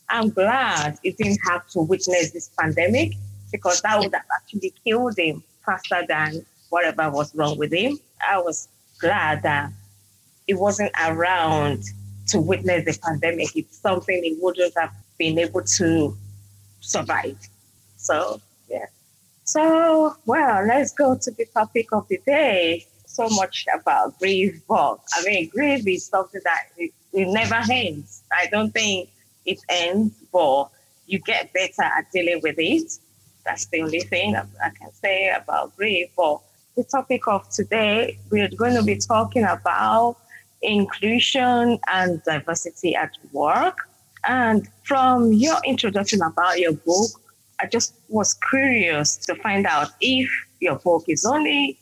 I'm 0.08 0.30
glad 0.30 0.98
he 1.02 1.12
didn't 1.12 1.40
have 1.48 1.66
to 1.70 1.80
witness 1.80 2.30
this 2.30 2.50
pandemic 2.58 3.12
because 3.50 3.80
that 3.82 3.98
would 3.98 4.14
have 4.14 4.24
actually 4.36 4.74
killed 4.84 5.18
him 5.18 5.42
faster 5.64 6.04
than 6.06 6.44
whatever 6.68 7.10
was 7.10 7.34
wrong 7.34 7.56
with 7.58 7.72
him. 7.72 7.98
I 8.26 8.38
was 8.38 8.68
glad 9.00 9.42
that 9.42 9.70
he 10.46 10.54
wasn't 10.54 10.92
around 11.00 11.84
to 12.30 12.40
witness 12.40 12.84
the 12.84 12.98
pandemic. 13.02 13.56
It's 13.56 13.78
something 13.78 14.22
he 14.22 14.36
wouldn't 14.40 14.74
have 14.76 14.92
been 15.18 15.38
able 15.38 15.62
to 15.62 16.16
survive. 16.80 17.38
So, 17.96 18.40
yeah. 18.68 18.86
So, 19.44 20.16
well, 20.26 20.64
let's 20.66 20.92
go 20.92 21.16
to 21.16 21.30
the 21.30 21.46
topic 21.46 21.92
of 21.92 22.08
the 22.08 22.18
day. 22.26 22.86
So 23.06 23.28
much 23.30 23.66
about 23.74 24.16
grief, 24.20 24.62
but 24.68 25.00
I 25.16 25.24
mean, 25.24 25.48
grief 25.48 25.84
is 25.86 26.06
something 26.06 26.40
that 26.44 26.66
it, 26.76 26.92
it 27.12 27.26
never 27.26 27.60
ends. 27.70 28.22
I 28.32 28.46
don't 28.46 28.72
think 28.72 29.10
it 29.44 29.58
ends, 29.68 30.14
but 30.32 30.68
you 31.06 31.18
get 31.18 31.52
better 31.52 31.82
at 31.82 32.06
dealing 32.12 32.40
with 32.40 32.54
it. 32.58 32.92
That's 33.44 33.66
the 33.66 33.82
only 33.82 34.00
thing 34.00 34.36
I 34.36 34.70
can 34.70 34.92
say 34.92 35.28
about 35.28 35.76
grief. 35.76 36.10
But 36.16 36.38
the 36.76 36.84
topic 36.84 37.26
of 37.26 37.50
today, 37.50 38.16
we're 38.30 38.48
going 38.48 38.74
to 38.74 38.82
be 38.84 38.96
talking 38.96 39.42
about 39.42 40.16
inclusion 40.62 41.78
and 41.92 42.22
diversity 42.24 42.94
at 42.94 43.10
work. 43.32 43.78
And 44.28 44.68
from 44.84 45.32
your 45.32 45.58
introduction 45.64 46.20
about 46.22 46.58
your 46.58 46.72
book, 46.72 47.10
I 47.60 47.66
just 47.66 47.94
was 48.08 48.34
curious 48.34 49.16
to 49.18 49.34
find 49.36 49.66
out 49.66 49.88
if 50.00 50.28
your 50.60 50.76
book 50.76 51.04
is 51.08 51.24
only 51.24 51.78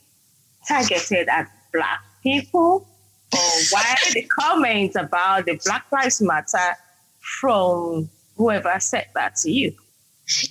targeted 0.67 1.27
at 1.29 1.49
Black 1.73 2.01
people 2.23 2.87
or 3.33 3.49
why 3.71 3.95
the 4.13 4.23
comments 4.39 4.95
about 4.95 5.45
the 5.45 5.59
Black 5.65 5.85
Lives 5.91 6.21
Matter 6.21 6.75
from 7.19 8.09
whoever 8.35 8.79
said 8.79 9.07
that 9.15 9.35
to 9.37 9.51
you. 9.51 9.73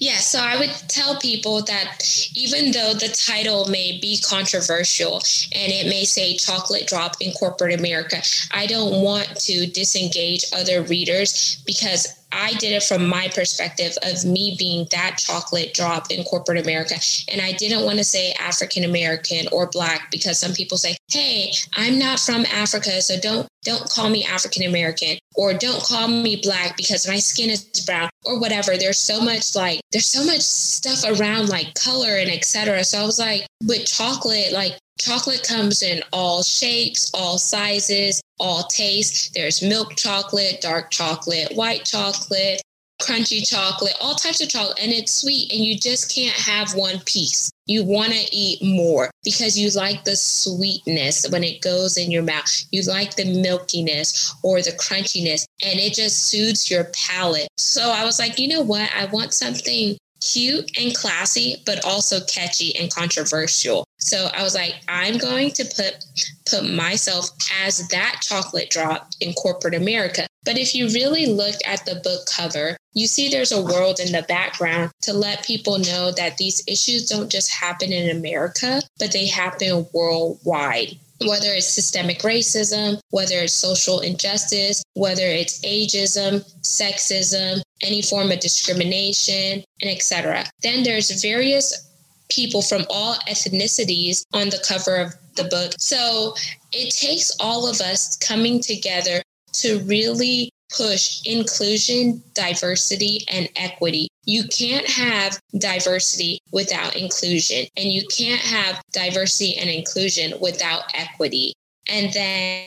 Yeah, 0.00 0.16
so 0.16 0.40
I 0.40 0.58
would 0.58 0.72
tell 0.88 1.18
people 1.20 1.62
that 1.62 2.02
even 2.34 2.72
though 2.72 2.94
the 2.94 3.08
title 3.08 3.66
may 3.66 3.98
be 3.98 4.18
controversial 4.18 5.16
and 5.52 5.72
it 5.72 5.86
may 5.88 6.04
say 6.04 6.36
chocolate 6.36 6.88
drop 6.88 7.16
in 7.20 7.32
corporate 7.32 7.78
America, 7.78 8.20
I 8.50 8.66
don't 8.66 9.02
want 9.02 9.36
to 9.42 9.66
disengage 9.66 10.44
other 10.52 10.82
readers 10.82 11.62
because 11.64 12.17
I 12.32 12.54
did 12.54 12.72
it 12.72 12.82
from 12.82 13.08
my 13.08 13.28
perspective 13.28 13.96
of 14.02 14.24
me 14.24 14.56
being 14.58 14.86
that 14.90 15.16
chocolate 15.18 15.74
drop 15.74 16.10
in 16.10 16.24
corporate 16.24 16.62
America. 16.62 16.94
And 17.30 17.40
I 17.40 17.52
didn't 17.52 17.84
want 17.84 17.98
to 17.98 18.04
say 18.04 18.32
African 18.40 18.84
American 18.84 19.46
or 19.52 19.68
black 19.68 20.10
because 20.10 20.38
some 20.38 20.52
people 20.52 20.78
say, 20.78 20.96
hey, 21.10 21.52
I'm 21.74 21.98
not 21.98 22.20
from 22.20 22.44
Africa, 22.46 23.00
so 23.02 23.18
don't 23.18 23.48
don't 23.64 23.88
call 23.90 24.08
me 24.08 24.24
African 24.24 24.64
American 24.64 25.18
or 25.34 25.52
don't 25.52 25.82
call 25.82 26.08
me 26.08 26.36
black 26.42 26.76
because 26.76 27.08
my 27.08 27.18
skin 27.18 27.50
is 27.50 27.64
brown 27.86 28.08
or 28.24 28.38
whatever. 28.38 28.76
There's 28.76 28.98
so 28.98 29.20
much 29.20 29.54
like 29.54 29.80
there's 29.92 30.06
so 30.06 30.24
much 30.24 30.40
stuff 30.40 31.04
around 31.04 31.48
like 31.48 31.74
color 31.74 32.16
and 32.16 32.30
etc. 32.30 32.84
So 32.84 32.98
I 32.98 33.04
was 33.04 33.18
like, 33.18 33.46
with 33.66 33.86
chocolate, 33.86 34.52
like 34.52 34.78
chocolate 34.98 35.46
comes 35.46 35.82
in 35.82 36.02
all 36.12 36.42
shapes, 36.42 37.10
all 37.14 37.38
sizes, 37.38 38.20
all 38.38 38.64
tastes. 38.64 39.30
There's 39.30 39.62
milk 39.62 39.96
chocolate, 39.96 40.60
dark 40.60 40.90
chocolate, 40.90 41.52
white 41.54 41.84
chocolate, 41.84 42.60
crunchy 43.00 43.48
chocolate, 43.48 43.94
all 44.00 44.14
types 44.14 44.40
of 44.40 44.48
chocolate, 44.48 44.78
and 44.82 44.92
it's 44.92 45.12
sweet, 45.12 45.52
and 45.52 45.64
you 45.64 45.78
just 45.78 46.12
can't 46.12 46.36
have 46.36 46.74
one 46.74 46.98
piece. 47.00 47.50
You 47.66 47.84
want 47.84 48.12
to 48.12 48.34
eat 48.34 48.62
more 48.62 49.10
because 49.24 49.58
you 49.58 49.70
like 49.70 50.04
the 50.04 50.16
sweetness 50.16 51.28
when 51.30 51.44
it 51.44 51.60
goes 51.60 51.96
in 51.96 52.10
your 52.10 52.22
mouth. 52.22 52.64
You 52.72 52.82
like 52.82 53.14
the 53.14 53.24
milkiness 53.24 54.34
or 54.42 54.62
the 54.62 54.72
crunchiness, 54.72 55.44
and 55.64 55.78
it 55.78 55.94
just 55.94 56.28
soothes 56.28 56.70
your 56.70 56.84
palate. 57.06 57.48
So 57.56 57.90
I 57.90 58.04
was 58.04 58.18
like, 58.18 58.38
you 58.38 58.48
know 58.48 58.62
what? 58.62 58.90
I 58.94 59.06
want 59.06 59.32
something 59.32 59.96
cute 60.20 60.70
and 60.78 60.94
classy, 60.94 61.62
but 61.64 61.84
also 61.84 62.20
catchy 62.24 62.74
and 62.76 62.92
controversial. 62.92 63.84
So 64.08 64.30
I 64.34 64.42
was 64.42 64.54
like, 64.54 64.74
I'm 64.88 65.18
going 65.18 65.50
to 65.52 65.64
put 65.64 66.04
put 66.48 66.64
myself 66.64 67.28
as 67.62 67.86
that 67.88 68.20
chocolate 68.22 68.70
drop 68.70 69.10
in 69.20 69.34
corporate 69.34 69.74
America. 69.74 70.26
But 70.44 70.56
if 70.56 70.74
you 70.74 70.88
really 70.88 71.26
look 71.26 71.56
at 71.66 71.84
the 71.84 71.96
book 71.96 72.26
cover, 72.26 72.78
you 72.94 73.06
see 73.06 73.28
there's 73.28 73.52
a 73.52 73.62
world 73.62 74.00
in 74.00 74.12
the 74.12 74.22
background 74.22 74.92
to 75.02 75.12
let 75.12 75.44
people 75.44 75.78
know 75.78 76.10
that 76.12 76.38
these 76.38 76.62
issues 76.66 77.06
don't 77.06 77.30
just 77.30 77.50
happen 77.52 77.92
in 77.92 78.16
America, 78.16 78.80
but 78.98 79.12
they 79.12 79.26
happen 79.26 79.86
worldwide 79.92 80.96
whether 81.26 81.48
it's 81.48 81.66
systemic 81.66 82.20
racism, 82.20 83.00
whether 83.10 83.38
it's 83.38 83.52
social 83.52 84.00
injustice, 84.00 84.82
whether 84.94 85.24
it's 85.24 85.60
ageism, 85.64 86.44
sexism, 86.62 87.60
any 87.82 88.02
form 88.02 88.30
of 88.30 88.40
discrimination, 88.40 89.64
and 89.82 89.90
etc. 89.90 90.44
Then 90.62 90.82
there's 90.82 91.20
various 91.20 91.87
people 92.30 92.62
from 92.62 92.84
all 92.90 93.14
ethnicities 93.28 94.24
on 94.32 94.50
the 94.50 94.62
cover 94.66 94.96
of 94.96 95.14
the 95.36 95.44
book. 95.44 95.72
So 95.78 96.34
it 96.72 96.94
takes 96.94 97.34
all 97.40 97.68
of 97.68 97.80
us 97.80 98.16
coming 98.16 98.60
together 98.60 99.22
to 99.54 99.78
really 99.80 100.50
push 100.76 101.22
inclusion, 101.24 102.22
diversity, 102.34 103.24
and 103.28 103.48
equity. 103.56 104.08
You 104.24 104.44
can't 104.44 104.86
have 104.86 105.40
diversity 105.56 106.40
without 106.52 106.94
inclusion, 106.94 107.66
and 107.76 107.90
you 107.90 108.06
can't 108.08 108.40
have 108.40 108.82
diversity 108.92 109.56
and 109.56 109.70
inclusion 109.70 110.34
without 110.40 110.82
equity. 110.94 111.54
And 111.88 112.12
then 112.12 112.66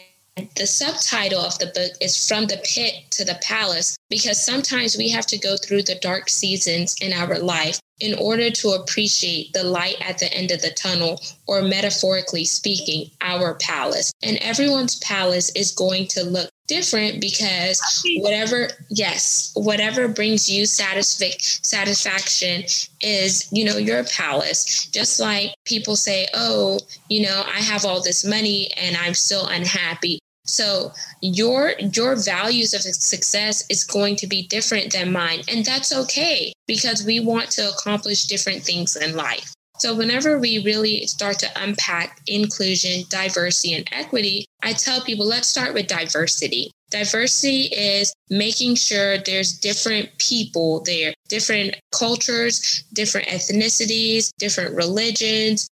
the 0.55 0.65
subtitle 0.65 1.41
of 1.41 1.59
the 1.59 1.67
book 1.67 1.91
is 2.01 2.27
From 2.27 2.47
the 2.47 2.59
Pit 2.63 3.03
to 3.11 3.25
the 3.25 3.37
Palace 3.43 3.97
because 4.09 4.43
sometimes 4.43 4.97
we 4.97 5.09
have 5.09 5.27
to 5.27 5.37
go 5.37 5.57
through 5.57 5.83
the 5.83 5.99
dark 6.01 6.29
seasons 6.29 6.95
in 7.01 7.13
our 7.13 7.37
life 7.37 7.79
in 8.01 8.15
order 8.15 8.49
to 8.49 8.69
appreciate 8.69 9.53
the 9.53 9.63
light 9.63 9.95
at 10.01 10.17
the 10.17 10.31
end 10.33 10.51
of 10.51 10.61
the 10.61 10.71
tunnel, 10.71 11.21
or 11.47 11.61
metaphorically 11.61 12.45
speaking, 12.45 13.11
our 13.21 13.55
palace. 13.55 14.11
And 14.23 14.37
everyone's 14.37 14.95
palace 14.99 15.51
is 15.55 15.71
going 15.71 16.07
to 16.07 16.23
look 16.23 16.49
different 16.67 17.19
because 17.19 17.81
whatever 18.19 18.69
yes 18.89 19.51
whatever 19.55 20.07
brings 20.07 20.49
you 20.49 20.63
satisfic- 20.63 21.65
satisfaction 21.65 22.63
is 23.01 23.49
you 23.51 23.65
know 23.65 23.75
your 23.75 24.05
palace 24.05 24.85
just 24.85 25.19
like 25.19 25.53
people 25.65 25.97
say 25.97 26.25
oh 26.33 26.79
you 27.09 27.23
know 27.23 27.43
i 27.47 27.59
have 27.59 27.83
all 27.83 28.01
this 28.01 28.23
money 28.23 28.71
and 28.77 28.95
i'm 28.95 29.13
still 29.13 29.47
unhappy 29.47 30.20
so 30.51 30.91
your 31.21 31.73
your 31.79 32.15
values 32.15 32.73
of 32.73 32.81
success 32.81 33.63
is 33.69 33.83
going 33.83 34.15
to 34.17 34.27
be 34.27 34.47
different 34.47 34.91
than 34.91 35.11
mine 35.11 35.41
and 35.47 35.63
that's 35.63 35.95
okay 35.95 36.51
because 36.67 37.05
we 37.05 37.19
want 37.19 37.49
to 37.51 37.69
accomplish 37.69 38.25
different 38.25 38.63
things 38.63 38.95
in 38.95 39.15
life. 39.15 39.53
So 39.79 39.95
whenever 39.95 40.37
we 40.37 40.63
really 40.63 41.07
start 41.07 41.39
to 41.39 41.49
unpack 41.55 42.21
inclusion, 42.27 43.03
diversity 43.09 43.73
and 43.73 43.87
equity, 43.91 44.45
I 44.61 44.73
tell 44.73 45.01
people 45.01 45.25
let's 45.25 45.47
start 45.47 45.73
with 45.73 45.87
diversity. 45.87 46.71
Diversity 46.91 47.63
is 47.73 48.13
making 48.29 48.75
sure 48.75 49.17
there's 49.17 49.53
different 49.53 50.09
people 50.17 50.81
there, 50.85 51.13
different 51.29 51.77
cultures, 51.91 52.83
different 52.93 53.27
ethnicities, 53.27 54.29
different 54.37 54.75
religions, 54.75 55.67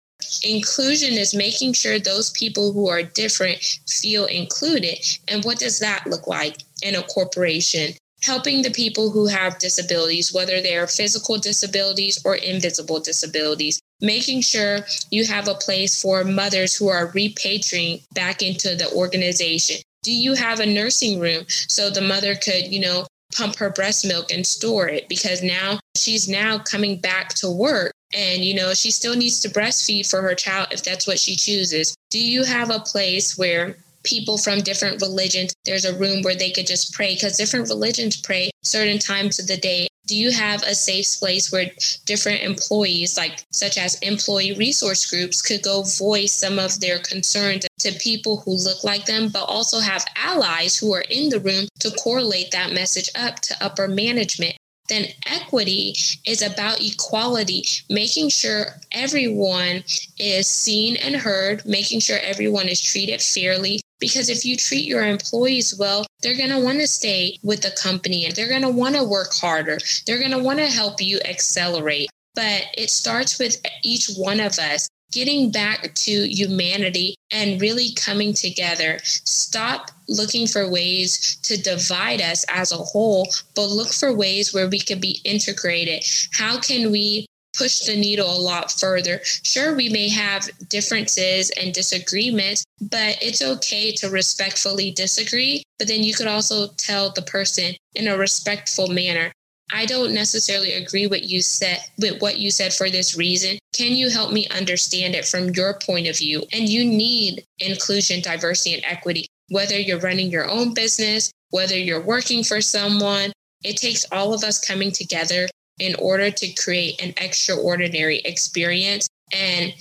Inclusion 0.43 1.15
is 1.15 1.35
making 1.35 1.73
sure 1.73 1.99
those 1.99 2.31
people 2.31 2.73
who 2.73 2.89
are 2.89 3.03
different 3.03 3.79
feel 3.89 4.27
included. 4.27 4.99
And 5.29 5.45
what 5.45 5.59
does 5.59 5.79
that 5.79 6.07
look 6.07 6.27
like 6.27 6.59
in 6.83 6.95
a 6.95 7.03
corporation? 7.03 7.95
Helping 8.23 8.63
the 8.63 8.71
people 8.71 9.11
who 9.11 9.27
have 9.27 9.59
disabilities, 9.59 10.33
whether 10.33 10.61
they 10.61 10.77
are 10.77 10.87
physical 10.87 11.39
disabilities 11.39 12.21
or 12.25 12.37
invisible 12.37 13.01
disabilities, 13.01 13.81
making 14.01 14.41
sure 14.41 14.81
you 15.11 15.25
have 15.27 15.49
a 15.49 15.55
place 15.55 16.01
for 16.01 16.25
mothers 16.25 16.75
who 16.75 16.89
are 16.89 17.09
repatriating 17.09 18.03
back 18.15 18.43
into 18.43 18.75
the 18.75 18.91
organization. 18.93 19.77
Do 20.03 20.13
you 20.13 20.35
have 20.35 20.61
a 20.61 20.67
nursing 20.67 21.21
room 21.21 21.45
so 21.49 21.91
the 21.91 22.01
mother 22.01 22.35
could, 22.35 22.73
you 22.73 22.81
know, 22.81 23.07
pump 23.35 23.57
her 23.57 23.71
breast 23.71 24.07
milk 24.07 24.31
and 24.31 24.47
store 24.47 24.89
it 24.89 25.09
because 25.09 25.43
now 25.43 25.79
she's 25.97 26.29
now 26.29 26.59
coming 26.59 26.99
back 26.99 27.31
to 27.35 27.51
work 27.51 27.94
and 28.15 28.45
you 28.45 28.55
know 28.55 28.73
she 28.73 28.91
still 28.91 29.17
needs 29.17 29.41
to 29.41 29.49
breastfeed 29.49 30.09
for 30.09 30.23
her 30.23 30.35
child 30.35 30.69
if 30.71 30.83
that's 30.83 31.07
what 31.07 31.19
she 31.19 31.37
chooses. 31.37 31.95
Do 32.11 32.19
you 32.19 32.45
have 32.45 32.71
a 32.71 32.81
place 32.81 33.37
where 33.37 33.77
people 34.05 34.37
from 34.37 34.61
different 34.61 35.01
religions 35.01 35.55
there's 35.65 35.87
a 35.87 35.99
room 35.99 36.23
where 36.23 36.37
they 36.37 36.51
could 36.51 36.67
just 36.67 36.93
pray? 36.95 37.15
Because 37.15 37.37
different 37.37 37.69
religions 37.69 38.17
pray 38.17 38.51
certain 38.63 38.99
times 38.99 39.39
of 39.39 39.47
the 39.47 39.57
day. 39.57 39.89
Do 40.07 40.15
you 40.15 40.31
have 40.31 40.63
a 40.63 40.75
safe 40.75 41.19
place 41.19 41.51
where 41.51 41.71
different 42.05 42.43
employees 42.43 43.17
like 43.17 43.43
such 43.51 43.79
as 43.79 43.99
employee 44.01 44.53
resource 44.53 45.11
groups 45.11 45.41
could 45.41 45.63
go 45.63 45.83
voice 45.83 46.35
some 46.35 46.59
of 46.59 46.79
their 46.81 46.99
concerns 46.99 47.67
to 47.81 47.93
people 47.93 48.37
who 48.39 48.53
look 48.53 48.85
like 48.85 49.07
them 49.07 49.29
but 49.29 49.45
also 49.45 49.81
have 49.81 50.05
allies 50.15 50.77
who 50.77 50.93
are 50.93 51.05
in 51.09 51.31
the 51.31 51.41
room 51.41 51.67
to 51.81 51.91
correlate 51.93 52.51
that 52.51 52.73
message 52.73 53.09
up 53.15 53.41
to 53.41 53.65
upper 53.65 53.89
management 53.89 54.55
then 54.89 55.07
equity 55.27 55.95
is 56.27 56.43
about 56.43 56.81
equality, 56.81 57.65
making 57.89 58.29
sure 58.29 58.67
everyone 58.93 59.83
is 60.19 60.47
seen 60.47 60.97
and 60.97 61.17
heard, 61.17 61.65
making 61.65 62.01
sure 62.01 62.19
everyone 62.23 62.69
is 62.69 62.81
treated 62.81 63.23
fairly. 63.23 63.81
Because 63.99 64.29
if 64.29 64.45
you 64.45 64.57
treat 64.57 64.85
your 64.85 65.05
employees 65.05 65.75
well, 65.79 66.05
they're 66.21 66.37
going 66.37 66.51
to 66.51 66.59
want 66.59 66.81
to 66.81 66.87
stay 66.87 67.39
with 67.43 67.63
the 67.63 67.71
company 67.71 68.27
and 68.27 68.35
they're 68.35 68.49
going 68.49 68.63
to 68.63 68.69
want 68.69 68.97
to 68.97 69.05
work 69.05 69.33
harder. 69.33 69.79
They're 70.07 70.19
going 70.19 70.31
to 70.33 70.39
want 70.39 70.59
to 70.59 70.67
help 70.67 71.01
you 71.01 71.21
accelerate. 71.25 72.11
But 72.35 72.67
it 72.77 72.91
starts 72.91 73.39
with 73.39 73.57
each 73.83 74.11
one 74.17 74.41
of 74.41 74.59
us 74.59 74.89
getting 75.15 75.51
back 75.51 75.95
to 75.95 76.29
humanity 76.29 77.15
and 77.31 77.61
really 77.61 77.93
coming 77.95 78.35
together. 78.35 78.99
Stop 79.05 79.91
looking 80.09 80.47
for 80.47 80.69
ways 80.69 81.37
to 81.43 81.57
divide 81.57 82.21
us 82.21 82.45
as 82.49 82.73
a 82.73 82.77
whole, 82.77 83.29
but 83.55 83.69
look 83.69 83.93
for 83.93 84.13
ways 84.13 84.53
where 84.53 84.69
we 84.69 84.81
can 84.81 85.01
be 85.01 85.21
integrated. 85.25 86.05
How 86.33 86.59
can 86.59 86.91
we 86.91 87.27
push 87.57 87.81
the 87.87 87.97
needle 87.97 88.29
a 88.29 88.41
lot 88.41 88.73
further. 88.73 89.21
Sure, 89.25 89.75
we 89.75 89.89
may 89.89 90.09
have 90.09 90.51
differences 90.69 91.51
and 91.51 91.73
disagreements, 91.73 92.65
but 92.81 93.17
it's 93.23 93.43
okay 93.43 93.93
to 93.93 94.11
respectfully 94.11 94.91
disagree. 94.91 95.63
But 95.79 95.89
then 95.89 96.03
you 96.03 96.15
could 96.15 96.27
also 96.27 96.69
tell 96.77 97.11
the 97.11 97.23
person 97.23 97.75
in 97.95 98.09
a 98.09 98.19
respectful 98.19 98.89
manner, 98.89 99.33
I 99.75 99.87
don't 99.87 100.15
necessarily 100.15 100.73
agree 100.75 101.09
with 101.09 101.29
you 101.29 101.43
said 101.43 101.81
with 101.99 102.23
what 102.23 102.39
you 102.39 102.53
said 102.53 102.73
for 102.73 102.89
this 102.89 103.19
reason. 103.19 103.59
Can 103.75 103.91
you 103.91 104.09
help 104.09 104.31
me 104.33 104.47
understand 104.51 105.17
it 105.17 105.27
from 105.27 105.51
your 105.51 105.81
point 105.85 106.07
of 106.07 106.17
view? 106.17 106.45
And 106.53 106.69
you 106.69 106.85
need 106.85 107.45
inclusion, 107.59 108.23
diversity, 108.23 108.75
and 108.75 108.85
equity, 108.85 109.27
whether 109.49 109.77
you're 109.77 109.99
running 109.99 110.31
your 110.31 110.49
own 110.49 110.75
business, 110.75 111.33
whether 111.51 111.77
you're 111.77 112.01
working 112.01 112.45
for 112.45 112.61
someone. 112.61 113.33
It 113.65 113.77
takes 113.77 114.07
all 114.13 114.33
of 114.33 114.45
us 114.45 114.65
coming 114.65 114.93
together 114.93 115.49
in 115.81 115.97
order 115.97 116.31
to 116.31 116.53
create 116.53 117.03
an 117.03 117.13
extraordinary 117.17 118.19
experience 118.19 119.09
and 119.33 119.75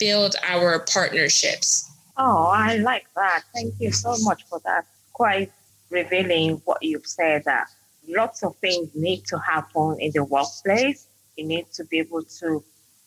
build 0.00 0.34
our 0.42 0.80
partnerships. 0.92 1.88
Oh, 2.16 2.46
I 2.46 2.78
like 2.78 3.06
that. 3.14 3.44
Thank 3.54 3.74
you 3.78 3.92
so 3.92 4.16
much 4.22 4.42
for 4.50 4.60
that. 4.64 4.86
Quite 5.12 5.52
revealing 5.90 6.60
what 6.64 6.82
you've 6.82 7.06
said 7.06 7.44
that 7.44 7.68
lots 8.08 8.42
of 8.42 8.56
things 8.56 8.88
need 8.94 9.24
to 9.26 9.38
happen 9.38 9.96
in 10.00 10.12
the 10.14 10.24
workplace. 10.24 11.08
You 11.36 11.46
need 11.46 11.66
to 11.72 11.84
be 11.84 11.98
able 11.98 12.22
to 12.40 12.64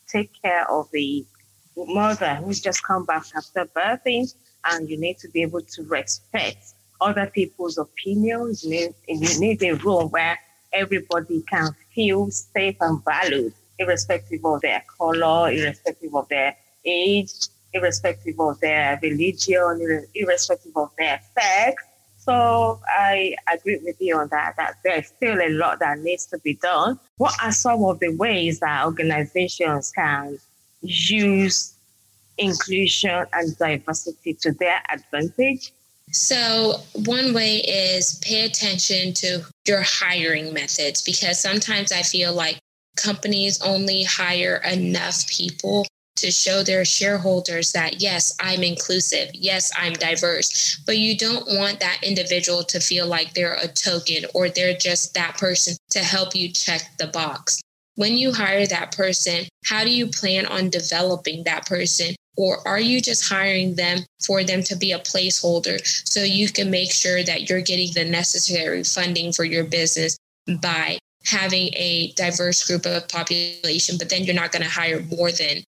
take 0.08 0.32
care 0.42 0.70
of 0.70 0.90
the 0.92 1.26
mother 1.76 2.36
who's 2.36 2.62
just 2.62 2.84
come 2.84 3.06
back 3.06 3.24
after 3.36 3.66
birthing, 3.66 4.34
and 4.66 4.90
you 4.90 5.00
need 5.00 5.18
to 5.20 5.30
be 5.30 5.42
able 5.42 5.62
to 5.62 5.84
respect 5.84 6.74
other 7.02 7.28
people's 7.28 7.78
opinions. 7.78 8.64
You 8.64 8.70
need, 8.72 8.94
you 9.08 9.40
need 9.40 9.64
a 9.64 9.74
room 9.74 10.10
where 10.10 10.38
everybody 10.74 11.42
can 11.50 11.70
feel 11.96 12.30
safe 12.32 12.76
and 12.82 13.04
valued, 13.04 13.54
irrespective 13.78 14.44
of 14.44 14.62
their 14.62 14.84
color, 14.98 15.52
irrespective 15.52 16.14
of 16.14 16.28
their 16.30 16.56
age, 16.86 17.32
irrespective 17.74 18.40
of 18.40 18.60
their 18.60 19.00
religion, 19.02 20.06
irrespective 20.14 20.76
of 20.76 20.92
their 20.98 21.22
sex. 21.38 21.84
So 22.30 22.80
I 22.88 23.36
agree 23.52 23.80
with 23.84 23.96
you 24.00 24.15
on 24.15 24.28
that, 24.28 24.54
that 24.58 24.76
there's 24.84 25.08
still 25.08 25.42
a 25.42 25.50
lot 25.50 25.80
that 25.80 25.98
needs 25.98 26.28
to 26.28 26.38
be 26.38 26.54
done. 26.54 27.00
What 27.18 27.34
are 27.42 27.52
some 27.52 27.84
of 27.84 28.00
the 28.00 28.15
ways 28.15 28.60
that 28.60 28.86
organizations 28.86 29.92
can 29.92 30.38
use 30.84 31.74
inclusion 32.38 33.26
and 33.34 33.58
diversity 33.58 34.36
to 34.42 34.52
their 34.52 34.80
advantage? 34.94 35.74
So, 36.12 36.82
one 36.94 37.34
way 37.34 37.58
is 37.58 38.20
pay 38.20 38.46
attention 38.46 39.13
to 39.15 39.46
your 39.68 39.82
hiring 39.82 40.54
methods 40.54 41.02
because 41.02 41.39
sometimes 41.39 41.92
I 41.92 42.04
feel 42.04 42.34
like 42.34 42.60
companies 42.96 43.60
only 43.63 44.04
hire 44.04 44.62
enough 44.63 45.28
people 45.28 45.88
to 46.22 46.32
show 46.32 46.64
their 46.64 46.86
shareholders 46.86 47.72
that, 47.72 48.02
yes, 48.02 48.36
I'm 48.40 48.64
inclusive, 48.64 49.30
yes, 49.34 49.72
I'm 49.78 49.94
diverse, 49.94 50.80
but 50.86 50.98
you 50.98 51.18
don't 51.18 51.46
want 51.48 51.80
that 51.80 52.00
individual 52.04 52.64
to 52.64 52.80
feel 52.80 53.08
like 53.08 53.34
they're 53.34 53.58
a 53.62 53.68
token 53.68 54.26
or 54.34 54.50
they're 54.50 54.78
just 54.78 55.14
that 55.14 55.38
person 55.38 55.76
to 55.92 56.00
help 56.00 56.36
you 56.36 56.52
check 56.52 56.82
the 56.98 57.08
box. 57.08 57.60
When 57.96 58.16
you 58.16 58.32
hire 58.32 58.66
that 58.68 58.96
person, 58.96 59.46
how 59.66 59.84
do 59.84 59.90
you 59.90 60.08
plan 60.08 60.46
on 60.46 60.70
developing 60.70 61.44
that 61.44 61.66
person? 61.66 62.16
Or 62.38 62.66
are 62.66 62.80
you 62.80 63.02
just 63.02 63.28
hiring 63.28 63.76
them 63.76 64.00
for 64.26 64.46
them 64.46 64.64
to 64.64 64.76
be 64.78 64.94
a 64.94 65.00
placeholder 65.00 65.86
so 66.08 66.24
you 66.24 66.48
can 66.50 66.72
make 66.72 66.94
sure 66.94 67.22
that 67.24 67.50
you're 67.50 67.60
getting 67.62 67.92
the 67.94 68.06
necessary 68.06 68.84
funding 68.84 69.34
for 69.34 69.44
your 69.44 69.66
business 69.66 70.18
by 70.62 71.00
having 71.26 71.70
a 71.76 72.14
diverse 72.16 72.66
group 72.66 72.86
of 72.86 73.08
population, 73.10 73.98
but 73.98 74.10
then 74.10 74.24
you're 74.24 74.36
not 74.36 74.52
going 74.52 74.64
to 74.64 74.70
hire 74.70 75.02
more 75.02 75.32
than 75.32 75.64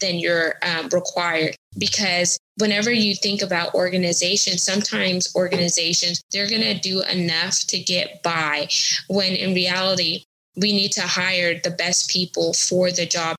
than 0.00 0.18
you're 0.18 0.54
um, 0.62 0.88
required 0.92 1.54
because 1.78 2.38
whenever 2.58 2.90
you 2.90 3.14
think 3.14 3.42
about 3.42 3.74
organizations 3.74 4.62
sometimes 4.62 5.34
organizations 5.34 6.20
they're 6.32 6.48
going 6.48 6.62
to 6.62 6.78
do 6.78 7.02
enough 7.02 7.60
to 7.66 7.78
get 7.78 8.22
by 8.22 8.68
when 9.08 9.32
in 9.32 9.54
reality 9.54 10.22
we 10.56 10.72
need 10.72 10.92
to 10.92 11.02
hire 11.02 11.60
the 11.62 11.70
best 11.70 12.10
people 12.10 12.52
for 12.52 12.90
the 12.90 13.06
job 13.06 13.36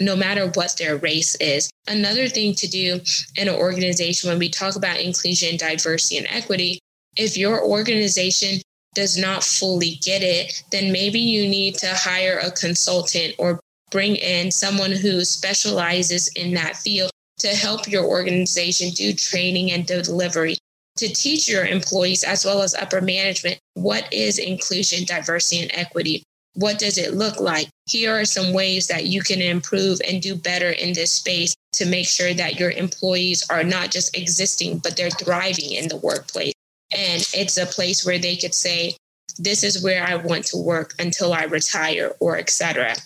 no 0.00 0.14
matter 0.14 0.46
what 0.54 0.76
their 0.78 0.96
race 0.96 1.34
is. 1.36 1.70
Another 1.86 2.28
thing 2.28 2.54
to 2.54 2.68
do 2.68 3.00
in 3.36 3.48
an 3.48 3.54
organization 3.54 4.30
when 4.30 4.38
we 4.38 4.48
talk 4.48 4.76
about 4.76 5.00
inclusion, 5.00 5.56
diversity, 5.56 6.18
and 6.18 6.26
equity, 6.30 6.78
if 7.16 7.36
your 7.36 7.64
organization 7.64 8.60
does 8.94 9.18
not 9.18 9.44
fully 9.44 9.98
get 10.02 10.22
it, 10.22 10.62
then 10.70 10.92
maybe 10.92 11.18
you 11.18 11.48
need 11.48 11.74
to 11.76 11.88
hire 11.88 12.38
a 12.38 12.50
consultant 12.50 13.34
or 13.38 13.60
bring 13.90 14.16
in 14.16 14.50
someone 14.50 14.92
who 14.92 15.24
specializes 15.24 16.28
in 16.28 16.54
that 16.54 16.76
field 16.76 17.10
to 17.38 17.48
help 17.48 17.86
your 17.88 18.04
organization 18.04 18.90
do 18.90 19.12
training 19.12 19.70
and 19.72 19.86
delivery 19.86 20.56
to 20.96 21.08
teach 21.08 21.48
your 21.48 21.64
employees 21.64 22.24
as 22.24 22.44
well 22.44 22.60
as 22.60 22.74
upper 22.74 23.00
management 23.00 23.58
what 23.74 24.12
is 24.12 24.38
inclusion, 24.38 25.04
diversity, 25.04 25.62
and 25.62 25.70
equity. 25.72 26.22
What 26.54 26.78
does 26.78 26.98
it 26.98 27.14
look 27.14 27.38
like? 27.38 27.68
Here 27.86 28.12
are 28.12 28.24
some 28.24 28.52
ways 28.52 28.88
that 28.88 29.06
you 29.06 29.22
can 29.22 29.40
improve 29.40 30.00
and 30.06 30.20
do 30.20 30.34
better 30.34 30.70
in 30.70 30.92
this 30.92 31.12
space 31.12 31.54
to 31.74 31.86
make 31.86 32.08
sure 32.08 32.34
that 32.34 32.58
your 32.58 32.72
employees 32.72 33.44
are 33.48 33.62
not 33.62 33.92
just 33.92 34.16
existing, 34.16 34.78
but 34.78 34.96
they're 34.96 35.10
thriving 35.10 35.72
in 35.72 35.88
the 35.88 35.96
workplace. 35.96 36.52
and 36.90 37.28
it's 37.34 37.58
a 37.58 37.66
place 37.66 38.06
where 38.06 38.18
they 38.18 38.34
could 38.34 38.54
say, 38.54 38.96
this 39.38 39.62
is 39.62 39.84
where 39.84 40.02
I 40.02 40.16
want 40.16 40.46
to 40.46 40.56
work 40.56 40.94
until 40.98 41.34
I 41.34 41.44
retire 41.44 42.14
or 42.18 42.38
etc. 42.38 42.96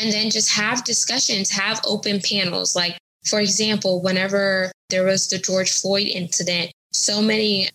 And 0.00 0.12
then 0.12 0.30
just 0.30 0.50
have 0.52 0.84
discussions, 0.84 1.50
have 1.50 1.80
open 1.84 2.20
panels. 2.20 2.74
Like, 2.74 2.96
for 3.26 3.40
example, 3.40 4.00
whenever 4.00 4.72
there 4.88 5.04
was 5.04 5.28
the 5.28 5.38
George 5.38 5.70
Floyd 5.70 6.06
incident, 6.06 6.72
so 6.92 7.20
many 7.22 7.68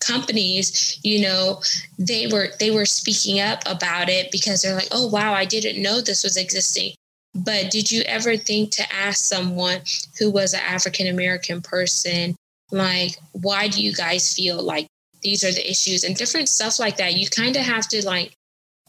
companies 0.00 0.98
you 1.02 1.20
know 1.20 1.60
they 1.98 2.26
were 2.26 2.48
they 2.58 2.70
were 2.70 2.86
speaking 2.86 3.38
up 3.38 3.60
about 3.66 4.08
it 4.08 4.30
because 4.32 4.62
they're 4.62 4.74
like 4.74 4.88
oh 4.92 5.06
wow 5.06 5.34
i 5.34 5.44
didn't 5.44 5.80
know 5.80 6.00
this 6.00 6.24
was 6.24 6.38
existing. 6.38 6.94
But 7.34 7.70
did 7.70 7.92
you 7.92 8.00
ever 8.06 8.38
think 8.38 8.70
to 8.72 8.92
ask 8.92 9.18
someone 9.18 9.82
who 10.18 10.30
was 10.30 10.54
an 10.54 10.60
african 10.66 11.06
american 11.06 11.60
person 11.60 12.34
like 12.70 13.18
why 13.32 13.68
do 13.68 13.82
you 13.82 13.92
guys 13.92 14.32
feel 14.32 14.62
like 14.62 14.86
these 15.22 15.44
are 15.44 15.52
the 15.52 15.68
issues? 15.68 16.04
And 16.04 16.16
different 16.16 16.48
stuff 16.48 16.78
like 16.78 16.96
that. 16.96 17.14
You 17.14 17.28
kind 17.28 17.56
of 17.56 17.62
have 17.62 17.88
to 17.88 18.04
like 18.04 18.34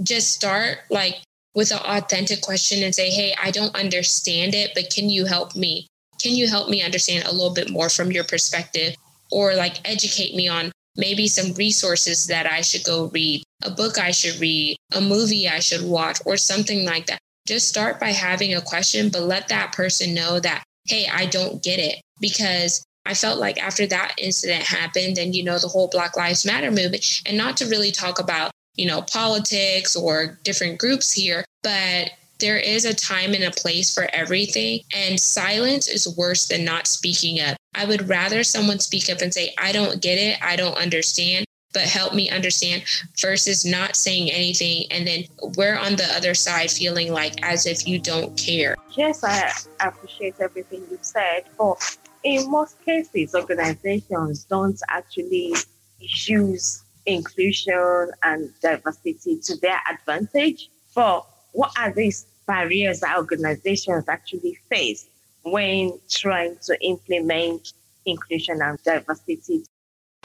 just 0.01 0.31
start 0.31 0.79
like 0.89 1.21
with 1.55 1.71
an 1.71 1.79
authentic 1.79 2.41
question 2.41 2.83
and 2.83 2.95
say 2.95 3.09
hey 3.09 3.33
i 3.41 3.51
don't 3.51 3.75
understand 3.75 4.53
it 4.53 4.71
but 4.73 4.93
can 4.93 5.09
you 5.09 5.25
help 5.25 5.55
me? 5.55 5.87
Can 6.21 6.35
you 6.35 6.47
help 6.47 6.69
me 6.69 6.83
understand 6.83 7.25
a 7.25 7.31
little 7.31 7.53
bit 7.53 7.71
more 7.71 7.89
from 7.89 8.11
your 8.11 8.23
perspective? 8.23 8.95
Or 9.31 9.55
like 9.55 9.77
educate 9.89 10.35
me 10.35 10.47
on 10.47 10.71
maybe 10.95 11.27
some 11.27 11.53
resources 11.53 12.27
that 12.27 12.45
i 12.45 12.61
should 12.61 12.83
go 12.83 13.09
read 13.13 13.43
a 13.63 13.71
book 13.71 13.97
i 13.97 14.11
should 14.11 14.39
read 14.39 14.75
a 14.93 15.01
movie 15.01 15.47
i 15.47 15.59
should 15.59 15.83
watch 15.83 16.19
or 16.25 16.37
something 16.37 16.85
like 16.85 17.05
that. 17.07 17.19
Just 17.47 17.69
start 17.69 17.99
by 17.99 18.09
having 18.09 18.53
a 18.53 18.61
question 18.61 19.09
but 19.09 19.23
let 19.23 19.47
that 19.47 19.73
person 19.73 20.13
know 20.13 20.39
that 20.39 20.63
hey 20.85 21.07
i 21.11 21.25
don't 21.25 21.63
get 21.63 21.79
it. 21.79 22.01
Because 22.19 22.83
I 23.03 23.15
felt 23.15 23.39
like 23.39 23.61
after 23.61 23.87
that 23.87 24.13
incident 24.19 24.61
happened 24.63 25.17
and, 25.17 25.35
you 25.35 25.43
know, 25.43 25.57
the 25.57 25.67
whole 25.67 25.87
Black 25.87 26.15
Lives 26.15 26.45
Matter 26.45 26.69
movement, 26.69 27.23
and 27.25 27.35
not 27.35 27.57
to 27.57 27.65
really 27.65 27.91
talk 27.91 28.19
about, 28.19 28.51
you 28.75 28.85
know, 28.85 29.01
politics 29.01 29.95
or 29.95 30.39
different 30.43 30.79
groups 30.79 31.11
here, 31.11 31.45
but 31.63 32.11
there 32.39 32.57
is 32.57 32.85
a 32.85 32.93
time 32.93 33.33
and 33.33 33.43
a 33.43 33.51
place 33.51 33.93
for 33.93 34.07
everything. 34.13 34.81
And 34.93 35.19
silence 35.19 35.87
is 35.87 36.17
worse 36.17 36.47
than 36.47 36.65
not 36.65 36.87
speaking 36.87 37.39
up. 37.39 37.55
I 37.75 37.85
would 37.85 38.09
rather 38.09 38.43
someone 38.43 38.79
speak 38.79 39.09
up 39.09 39.21
and 39.21 39.33
say, 39.33 39.53
I 39.57 39.71
don't 39.71 40.01
get 40.01 40.17
it, 40.17 40.37
I 40.41 40.55
don't 40.55 40.75
understand, 40.75 41.45
but 41.73 41.83
help 41.83 42.13
me 42.13 42.29
understand 42.29 42.83
versus 43.21 43.63
not 43.63 43.95
saying 43.95 44.31
anything. 44.31 44.85
And 44.91 45.07
then 45.07 45.23
we're 45.55 45.77
on 45.77 45.95
the 45.95 46.11
other 46.15 46.33
side 46.33 46.71
feeling 46.71 47.13
like 47.13 47.41
as 47.45 47.65
if 47.65 47.87
you 47.87 47.99
don't 47.99 48.35
care. 48.37 48.75
Yes, 48.97 49.23
I 49.23 49.51
appreciate 49.79 50.35
everything 50.39 50.83
you've 50.89 51.05
said. 51.05 51.43
But 51.57 51.97
in 52.23 52.49
most 52.49 52.83
cases, 52.83 53.35
organizations 53.35 54.43
don't 54.45 54.79
actually 54.89 55.53
use 55.99 56.83
inclusion 57.05 58.11
and 58.23 58.49
diversity 58.61 59.39
to 59.43 59.55
their 59.57 59.79
advantage. 59.89 60.69
For 60.87 61.25
what 61.53 61.71
are 61.77 61.91
these 61.91 62.25
barriers 62.47 62.99
that 63.01 63.17
organizations 63.17 64.05
actually 64.07 64.57
face 64.69 65.07
when 65.43 65.99
trying 66.09 66.57
to 66.63 66.77
implement 66.85 67.73
inclusion 68.05 68.61
and 68.61 68.81
diversity 68.83 69.63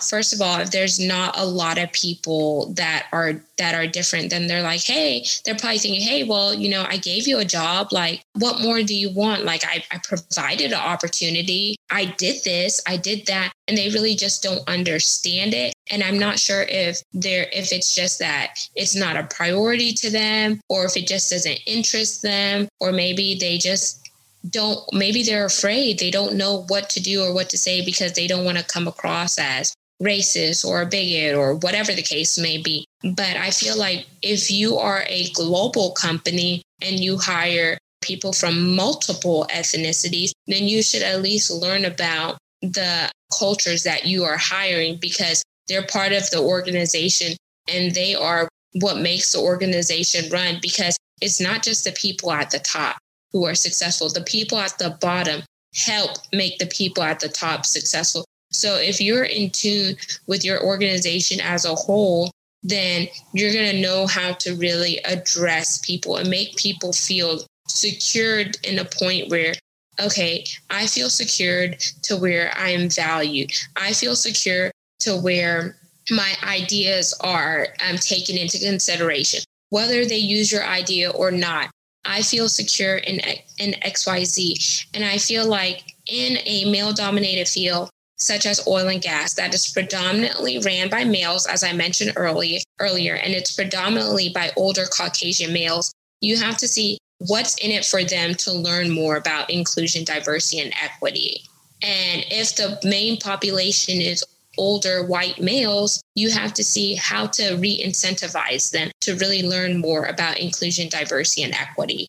first 0.01 0.35
of 0.35 0.41
all 0.41 0.61
if 0.61 0.71
there's 0.71 0.99
not 0.99 1.39
a 1.39 1.45
lot 1.45 1.79
of 1.79 1.91
people 1.93 2.67
that 2.75 3.07
are 3.13 3.41
that 3.57 3.75
are 3.75 3.87
different 3.87 4.29
then 4.29 4.47
they're 4.47 4.63
like 4.63 4.83
hey 4.83 5.25
they're 5.45 5.55
probably 5.55 5.79
thinking 5.79 6.01
hey 6.01 6.23
well 6.23 6.53
you 6.53 6.69
know 6.69 6.85
i 6.89 6.97
gave 6.97 7.27
you 7.27 7.39
a 7.39 7.45
job. 7.45 7.93
Like 7.93 8.23
what 8.35 8.61
more 8.61 8.83
do 8.83 8.95
you 8.95 9.11
want? 9.11 9.45
Like 9.45 9.63
i, 9.65 9.83
I 9.93 9.99
provided 9.99 10.73
an 10.73 10.79
opportunity. 10.79 11.77
I 11.91 12.07
did 12.07 12.43
this. 12.45 12.83
I 12.87 12.97
did 12.97 13.27
that. 13.27 13.53
And 13.69 13.77
they 13.77 13.89
really 13.91 14.15
just 14.15 14.43
don't 14.43 14.67
understand 14.69 15.55
it. 15.55 15.73
And 15.91 16.03
i'm 16.03 16.19
not 16.19 16.39
sure 16.39 16.63
if 16.63 17.03
they're 17.13 17.47
if 17.53 17.73
it's 17.73 17.95
just 17.95 18.19
that 18.19 18.59
it's 18.75 18.97
not 18.97 19.17
a 19.17 19.25
priority 19.25 19.93
to 19.95 20.11
them 20.11 20.61
or 20.69 20.85
if 20.85 20.97
it 20.97 21.07
just 21.07 21.31
doesn't 21.31 21.61
interest 21.67 22.23
them 22.23 22.69
or 22.81 22.93
maybe 22.93 23.37
they 23.39 23.59
just 23.59 24.11
don't 24.51 24.81
maybe 24.93 25.23
they're 25.23 25.47
afraid. 25.47 25.99
They 25.99 26.11
don't 26.11 26.35
know 26.35 26.65
what 26.69 26.91
to 26.91 27.01
do 27.01 27.23
or 27.25 27.33
what 27.33 27.49
to 27.51 27.59
say 27.59 27.85
because 27.85 28.13
they 28.13 28.27
don't 28.27 28.45
want 28.45 28.59
to 28.59 28.65
come 28.65 28.87
across 28.87 29.39
as 29.39 29.75
racist 30.03 30.65
or 30.65 30.83
a 30.83 30.87
bigot 30.87 31.35
or 31.35 31.55
whatever 31.55 31.93
the 31.93 32.03
case 32.03 32.39
may 32.39 32.59
be. 32.59 32.85
But 33.03 33.37
I 33.37 33.51
feel 33.51 33.79
like 33.79 34.07
if 34.23 34.51
you 34.51 34.77
are 34.77 35.05
a 35.07 35.31
global 35.31 35.93
company 35.93 36.63
and 36.83 37.01
you 37.01 37.19
hire 37.19 37.79
people 38.03 38.33
from 38.33 38.75
multiple 38.75 39.47
ethnicities, 39.51 40.31
then 40.47 40.65
you 40.65 40.83
should 40.83 41.03
at 41.03 41.23
least 41.23 41.51
learn 41.51 41.85
about 41.85 42.39
the 42.63 43.11
cultures 43.39 43.83
that 43.83 44.07
you 44.07 44.25
are 44.25 44.37
hiring 44.37 44.99
because 45.01 45.43
they're 45.69 45.87
part 45.87 46.13
of 46.13 46.29
the 46.31 46.41
organization 46.41 47.37
and 47.69 47.95
they 47.95 48.15
are 48.15 48.49
what 48.81 48.99
makes 48.99 49.33
the 49.33 49.39
organization 49.39 50.31
run 50.31 50.59
because 50.61 50.97
it's 51.21 51.41
not 51.41 51.63
just 51.63 51.85
the 51.85 51.93
people 51.93 52.31
at 52.31 52.51
the 52.51 52.59
top 52.59 52.97
who 53.33 53.45
are 53.45 53.55
successful. 53.55 54.09
The 54.09 54.23
people 54.23 54.59
at 54.59 54.79
the 54.79 54.97
bottom 55.01 55.43
help 55.75 56.19
make 56.33 56.59
the 56.59 56.67
people 56.67 57.03
at 57.03 57.21
the 57.21 57.29
top 57.29 57.67
successful. 57.67 58.25
So 58.51 58.77
if 58.77 59.01
you're 59.01 59.25
in 59.25 59.51
tune 59.51 59.97
with 60.27 60.45
your 60.45 60.63
organization 60.63 61.41
as 61.41 61.65
a 61.65 61.75
whole, 61.75 62.31
then 62.63 63.09
you're 63.33 63.53
going 63.53 63.71
to 63.71 63.83
know 63.83 64.07
how 64.07 64.33
to 64.33 64.57
really 64.57 64.99
address 64.99 65.79
people 65.85 66.17
and 66.17 66.29
make 66.29 66.57
people 66.57 66.93
feel 66.93 67.41
secured 67.69 68.57
in 68.65 68.79
a 68.79 68.85
point 68.85 69.31
where 69.31 69.55
okay, 70.01 70.45
I 70.69 70.87
feel 70.87 71.09
secured 71.09 71.81
to 72.03 72.17
where 72.17 72.53
I 72.57 72.71
am 72.71 72.91
valued. 72.91 73.51
I 73.77 73.93
feel 73.93 74.15
secure 74.15 74.71
to 75.01 75.17
where 75.17 75.77
my 76.11 76.35
ideas 76.43 77.15
are 77.21 77.69
um, 77.89 77.97
taken 77.97 78.37
into 78.37 78.59
consideration, 78.59 79.41
whether 79.71 80.05
they 80.05 80.19
use 80.19 80.53
your 80.53 80.65
idea 80.65 81.11
or 81.11 81.31
not. 81.31 81.71
I 82.05 82.23
feel 82.23 82.49
secure 82.49 82.97
in, 82.97 83.21
in 83.59 83.73
XYZ. 83.81 84.87
And 84.95 85.05
I 85.05 85.19
feel 85.19 85.47
like 85.47 85.83
in 86.07 86.39
a 86.45 86.71
male 86.71 86.93
dominated 86.93 87.49
field, 87.49 87.91
such 88.19 88.47
as 88.47 88.67
oil 88.67 88.89
and 88.89 89.03
gas 89.03 89.35
that 89.35 89.55
is 89.55 89.69
predominantly 89.71 90.59
ran 90.59 90.89
by 90.89 91.05
males 91.05 91.47
as 91.47 91.63
i 91.63 91.73
mentioned 91.73 92.13
earlier 92.17 92.59
earlier 92.81 93.15
and 93.15 93.33
it's 93.33 93.55
predominantly 93.55 94.29
by 94.29 94.53
older 94.57 94.85
caucasian 94.85 95.53
males. 95.53 95.93
You 96.21 96.37
have 96.39 96.57
to 96.59 96.69
see 96.69 96.99
what's 97.19 97.57
in 97.59 97.71
it 97.71 97.85
for 97.85 98.05
them 98.05 98.35
to 98.35 98.53
learn 98.53 98.91
more 98.91 99.17
about 99.17 99.51
inclusion 99.51 100.05
diversity 100.05 100.61
and 100.61 100.73
equity. 100.83 101.43
And 101.83 102.25
if 102.31 102.57
the 102.57 102.79
main 102.85 103.19
population 103.19 104.01
is 104.01 104.25
older 104.59 105.05
white 105.05 105.39
males 105.39 106.01
you 106.15 106.31
have 106.31 106.55
to 106.55 106.65
see 106.65 106.95
how 106.95 107.27
to 107.27 107.57
re-incentivize 107.57 108.71
them 108.71 108.91
to 109.03 109.15
really 109.17 109.43
learn 109.43 109.79
more 109.79 110.07
about 110.07 110.39
inclusion 110.39 110.89
diversity 110.89 111.43
and 111.43 111.55
equity. 111.55 112.07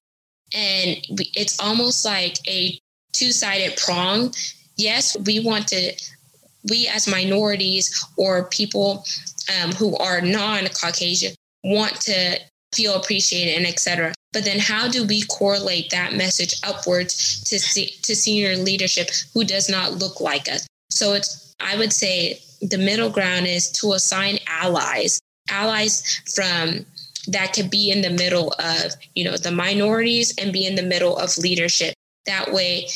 And 0.56 0.98
it's 1.36 1.60
almost 1.60 2.06
like 2.06 2.38
a 2.48 2.80
two-sided 3.12 3.76
prong 3.76 4.34
yes, 4.78 5.18
we 5.26 5.40
want 5.40 5.68
to, 5.68 5.94
we 6.70 6.88
as 6.88 7.08
minorities 7.08 8.06
or 8.18 8.46
people 8.46 9.06
um, 9.62 9.72
who 9.72 9.96
are 9.98 10.22
non-Caucasian 10.22 11.34
want 11.64 12.00
to 12.02 12.40
feel 12.74 12.96
appreciated 12.96 13.58
and 13.58 13.66
etc. 13.66 14.14
But 14.34 14.44
then 14.44 14.60
how 14.60 14.88
do 14.88 15.06
we 15.06 15.24
correlate 15.24 15.90
that 15.90 16.14
message 16.14 16.56
upwards 16.64 17.44
to 17.46 17.60
see, 17.60 17.88
to 18.04 18.16
senior 18.16 18.56
leadership 18.58 19.10
who 19.34 19.44
does 19.44 19.70
not 19.70 19.94
look 19.94 20.20
like 20.20 20.50
us? 20.50 20.68
So 20.90 21.14
it's 21.14 21.56
I 21.60 21.78
would 21.78 21.94
say 21.94 22.40
the 22.62 22.78
middle 22.78 23.10
ground 23.10 23.48
is 23.48 23.72
to 23.74 23.94
assign 23.94 24.40
allies, 24.48 25.20
allies 25.50 26.22
from 26.34 26.86
that 27.28 27.54
could 27.54 27.70
be 27.70 27.92
in 27.92 28.02
the 28.02 28.10
middle 28.10 28.54
of 28.60 28.94
you 29.16 29.24
know 29.24 29.38
the 29.38 29.52
minorities 29.52 30.34
and 30.38 30.54
be 30.54 30.66
in 30.66 30.76
the 30.76 30.84
middle 30.84 31.18
of 31.18 31.38
leadership. 31.38 31.94
That 32.26 32.52
way 32.52 32.88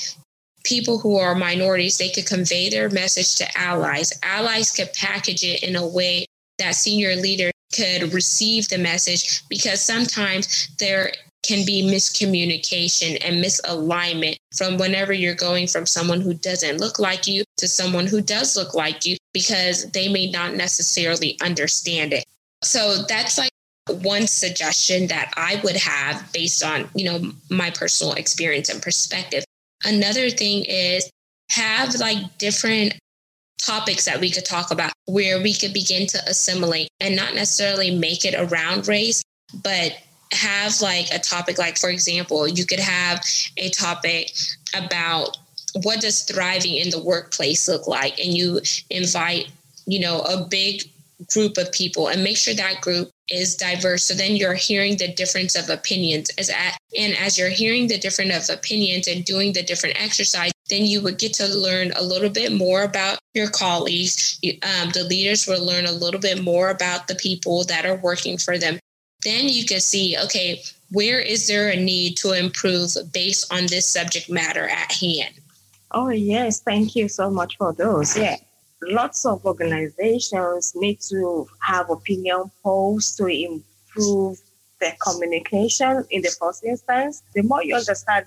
people 0.64 1.00
who 1.00 1.18
are 1.18 1.36
minorities, 1.36 1.98
they 1.98 2.10
could 2.10 2.26
convey 2.26 2.70
their 2.70 2.90
message 2.90 3.36
to 3.36 3.58
allies. 3.58 4.14
Allies 4.24 4.72
could 4.72 4.92
package 4.94 5.44
it 5.44 5.64
in 5.64 5.76
a 5.76 5.88
way 5.88 6.26
that 6.60 6.76
senior 6.76 7.16
leaders 7.16 7.52
could 7.74 8.14
receive 8.14 8.68
the 8.68 8.78
message 8.78 9.48
because 9.48 9.82
sometimes 9.82 10.68
there 10.78 11.12
can 11.44 11.66
be 11.66 11.82
miscommunication 11.84 13.18
and 13.26 13.44
misalignment 13.44 14.36
from 14.56 14.78
whenever 14.78 15.12
you're 15.12 15.34
going 15.34 15.68
from 15.68 15.86
someone 15.86 16.22
who 16.22 16.34
doesn't 16.36 16.78
look 16.78 17.00
like 17.00 17.26
you 17.26 17.44
to 17.58 17.68
someone 17.68 18.06
who 18.06 18.22
does 18.22 18.56
look 18.56 18.76
like 18.76 19.06
you 19.06 19.18
because 19.34 19.90
they 19.92 20.08
may 20.08 20.30
not 20.30 20.54
necessarily 20.54 21.38
understand 21.42 22.14
it. 22.14 22.26
So 22.64 23.04
that's 23.08 23.40
like 23.40 23.50
one 24.04 24.28
suggestion 24.28 25.08
that 25.08 25.34
I 25.36 25.60
would 25.64 25.78
have 25.78 26.32
based 26.32 26.64
on, 26.64 26.88
you 26.94 27.06
know, 27.06 27.32
my 27.50 27.72
personal 27.72 28.14
experience 28.14 28.70
and 28.70 28.82
perspective 28.82 29.44
Another 29.84 30.30
thing 30.30 30.66
is 30.66 31.10
have 31.52 31.96
like 31.96 32.38
different 32.38 32.94
topics 33.58 34.06
that 34.06 34.20
we 34.20 34.30
could 34.30 34.46
talk 34.46 34.72
about 34.72 34.92
where 35.06 35.42
we 35.42 35.54
could 35.54 35.74
begin 35.74 36.08
to 36.08 36.20
assimilate 36.28 36.90
and 37.00 37.16
not 37.16 37.36
necessarily 37.36 37.92
make 37.96 38.26
it 38.26 38.34
around 38.36 38.88
race, 38.88 39.22
but 39.64 39.94
have 40.34 40.80
like 40.82 41.12
a 41.14 41.20
topic 41.20 41.58
like 41.58 41.78
for 41.78 41.90
example, 41.90 42.48
you 42.48 42.66
could 42.66 42.80
have 42.80 43.24
a 43.58 43.70
topic 43.70 44.32
about 44.76 45.38
what 45.84 46.02
does 46.02 46.24
thriving 46.24 46.76
in 46.76 46.90
the 46.90 47.02
workplace 47.02 47.68
look 47.68 47.88
like 47.88 48.20
and 48.20 48.36
you 48.36 48.62
invite 48.90 49.48
you 49.86 50.00
know, 50.00 50.22
a 50.22 50.46
big 50.46 50.84
group 51.34 51.58
of 51.58 51.72
people 51.72 52.08
and 52.08 52.24
make 52.24 52.38
sure 52.38 52.54
that 52.54 52.82
group 52.82 53.10
is 53.32 53.56
diverse. 53.56 54.04
So 54.04 54.14
then 54.14 54.36
you're 54.36 54.54
hearing 54.54 54.98
the 54.98 55.14
difference 55.14 55.56
of 55.56 55.70
opinions. 55.70 56.30
As 56.38 56.50
at, 56.50 56.78
and 56.98 57.16
as 57.18 57.38
you're 57.38 57.50
hearing 57.50 57.88
the 57.88 57.98
different 57.98 58.32
of 58.32 58.50
opinions 58.50 59.08
and 59.08 59.24
doing 59.24 59.54
the 59.54 59.64
different 59.64 60.02
exercise 60.02 60.52
then 60.72 60.86
you 60.86 61.02
would 61.02 61.20
get 61.20 61.34
to 61.34 61.48
learn 61.48 61.92
a 61.96 62.02
little 62.02 62.30
bit 62.30 62.54
more 62.54 62.84
about 62.84 63.20
your 63.34 63.50
colleagues. 63.50 64.40
Um, 64.64 64.90
the 64.94 65.04
leaders 65.04 65.46
will 65.46 65.64
learn 65.64 65.86
a 65.86 65.92
little 65.92 66.20
bit 66.20 66.42
more 66.42 66.70
about 66.70 67.08
the 67.08 67.16
people 67.16 67.66
that 67.66 67.86
are 67.86 67.98
working 67.98 68.38
for 68.38 68.58
them. 68.58 68.80
Then 69.24 69.50
you 69.50 69.66
can 69.66 69.82
see 69.82 70.18
okay 70.18 70.64
where 70.90 71.20
is 71.20 71.48
there 71.48 71.70
a 71.70 71.76
need 71.76 72.18
to 72.18 72.32
improve 72.32 72.92
based 73.14 73.54
on 73.54 73.68
this 73.68 73.86
subject 73.86 74.30
matter 74.30 74.68
at 74.68 74.92
hand? 74.94 75.36
Oh 75.92 76.10
yes. 76.10 76.62
Thank 76.62 76.96
you 76.96 77.10
so 77.10 77.30
much 77.30 77.58
for 77.58 77.74
those. 77.74 78.18
Yeah 78.18 78.38
lots 78.84 79.26
of 79.26 79.46
organizations 79.46 80.74
need 80.76 81.00
to 81.02 81.48
have 81.62 81.90
opinion 81.90 82.52
polls 82.64 83.16
to 83.16 83.28
improve 83.28 84.40
their 84.80 84.96
communication 85.02 86.04
in 86.10 86.22
the 86.22 86.36
first 86.40 86.64
instance. 86.64 87.22
The 87.34 87.44
more 87.44 87.64
you 87.64 87.76
understand 87.76 88.26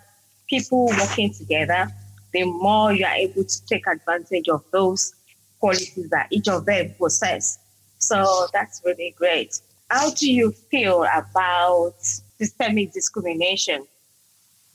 people 0.48 0.86
working 0.86 1.32
together, 1.32 1.88
the 2.32 2.44
more 2.44 2.92
you 2.92 3.04
are 3.04 3.14
able 3.14 3.44
to 3.44 3.66
take 3.66 3.86
advantage 3.86 4.48
of 4.48 4.64
those 4.70 5.14
qualities 5.58 6.08
that 6.10 6.28
each 6.30 6.48
of 6.48 6.66
them 6.66 6.94
possess. 6.98 7.58
So 7.98 8.46
that's 8.52 8.82
really 8.84 9.14
great. 9.16 9.60
How 9.90 10.10
do 10.10 10.30
you 10.30 10.52
feel 10.70 11.04
about 11.14 11.94
systemic 12.00 12.92
discrimination 12.92 13.86